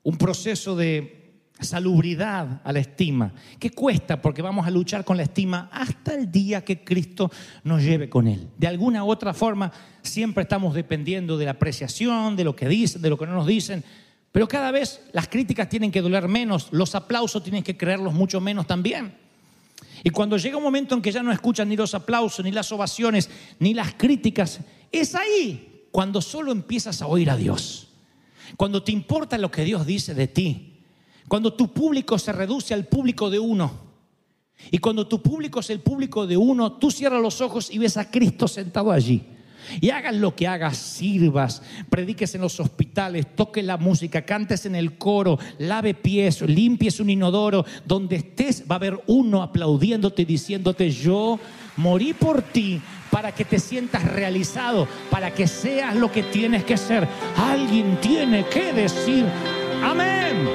un 0.03 0.17
proceso 0.17 0.77
de 0.77 1.17
salubridad 1.61 2.61
a 2.65 2.73
la 2.73 2.81
estima. 2.81 3.33
¿Qué 3.59 3.71
cuesta? 3.71 4.21
Porque 4.21 4.43
vamos 4.43 4.67
a 4.67 4.71
luchar 4.71 5.05
con 5.05 5.17
la 5.17 5.23
estima 5.23 5.69
hasta 5.73 6.15
el 6.15 6.31
día 6.31 6.65
que 6.65 6.85
Cristo 6.85 7.31
nos 7.65 7.83
lleve 7.83 8.11
con 8.11 8.29
Él. 8.29 8.49
De 8.59 8.67
alguna 8.67 9.05
u 9.05 9.11
otra 9.11 9.33
forma, 9.33 9.73
siempre 10.03 10.43
estamos 10.43 10.75
dependiendo 10.75 11.39
de 11.39 11.47
la 11.47 11.53
apreciación, 11.53 12.37
de 12.37 12.45
lo 12.45 12.55
que 12.55 12.69
dicen, 12.69 13.01
de 13.01 13.11
lo 13.11 13.17
que 13.17 13.27
no 13.27 13.33
nos 13.33 13.47
dicen. 13.47 13.83
Pero 14.33 14.47
cada 14.47 14.71
vez 14.71 15.03
las 15.13 15.29
críticas 15.29 15.69
tienen 15.69 15.91
que 15.91 16.03
doler 16.03 16.29
menos, 16.29 16.69
los 16.73 16.95
aplausos 16.95 17.43
tienen 17.43 17.63
que 17.63 17.77
creerlos 17.77 18.13
mucho 18.13 18.41
menos 18.41 18.67
también. 18.67 19.26
Y 20.07 20.11
cuando 20.11 20.37
llega 20.37 20.57
un 20.57 20.63
momento 20.63 20.95
en 20.95 21.03
que 21.03 21.11
ya 21.11 21.21
no 21.21 21.33
escuchan 21.33 21.69
ni 21.69 21.75
los 21.75 21.93
aplausos, 21.93 22.45
ni 22.45 22.53
las 22.53 22.71
ovaciones, 22.71 23.29
ni 23.59 23.75
las 23.75 23.95
críticas, 23.95 24.61
es 24.93 25.17
ahí 25.17 25.89
cuando 25.91 26.23
solo 26.23 26.53
empiezas 26.53 27.03
a 27.03 27.09
oír 27.09 27.29
a 27.29 27.37
Dios. 27.37 27.89
Cuando 28.57 28.85
te 28.85 28.93
importa 28.93 29.37
lo 29.37 29.51
que 29.51 29.65
Dios 29.65 29.85
dice 29.85 30.15
de 30.15 30.29
ti 30.29 30.73
cuando 31.29 31.53
tu 31.53 31.73
público 31.73 32.19
se 32.19 32.33
reduce 32.33 32.75
al 32.75 32.87
público 32.87 33.31
de 33.31 33.39
uno. 33.39 33.87
Y 34.71 34.79
cuando 34.79 35.07
tu 35.07 35.21
público 35.21 35.61
es 35.61 35.71
el 35.71 35.81
público 35.81 36.27
de 36.27 36.37
uno, 36.37 36.73
tú 36.75 36.91
cierras 36.91 37.21
los 37.21 37.41
ojos 37.41 37.71
y 37.71 37.79
ves 37.79 37.97
a 37.97 38.11
Cristo 38.11 38.49
sentado 38.49 38.91
allí. 38.91 39.23
Y 39.81 39.91
hagas 39.91 40.15
lo 40.15 40.35
que 40.35 40.47
hagas, 40.47 40.77
sirvas, 40.77 41.63
prediques 41.89 42.35
en 42.35 42.41
los 42.41 42.61
hospitales, 42.61 43.27
toques 43.35 43.65
la 43.65 43.77
música, 43.77 44.23
cantes 44.23 44.67
en 44.67 44.75
el 44.75 44.99
coro, 44.99 45.39
lave 45.59 45.95
pies, 45.95 46.43
limpies 46.43 47.01
un 47.01 47.11
inodoro, 47.11 47.65
donde 47.85 48.17
estés 48.17 48.65
va 48.71 48.77
a 48.77 48.79
haber 48.79 49.01
uno 49.07 49.43
aplaudiéndote 49.43 50.23
y 50.23 50.27
diciéndote, 50.27 50.91
yo 50.91 51.39
morí 51.77 52.13
por 52.13 52.43
ti 52.43 52.81
para 53.11 53.33
que 53.33 53.45
te 53.45 53.59
sientas 53.59 54.05
realizado, 54.05 54.89
para 55.11 55.33
que 55.33 55.47
seas 55.47 55.95
lo 55.97 56.11
que 56.11 56.23
tienes 56.23 56.65
que 56.65 56.77
ser. 56.77 57.07
Alguien 57.37 57.99
tiene 58.01 58.45
que 58.47 58.73
decir, 58.73 59.25
amén. 59.83 60.49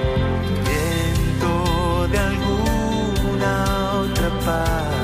de 2.12 2.17
alguna 2.17 3.65
otra. 4.02 5.01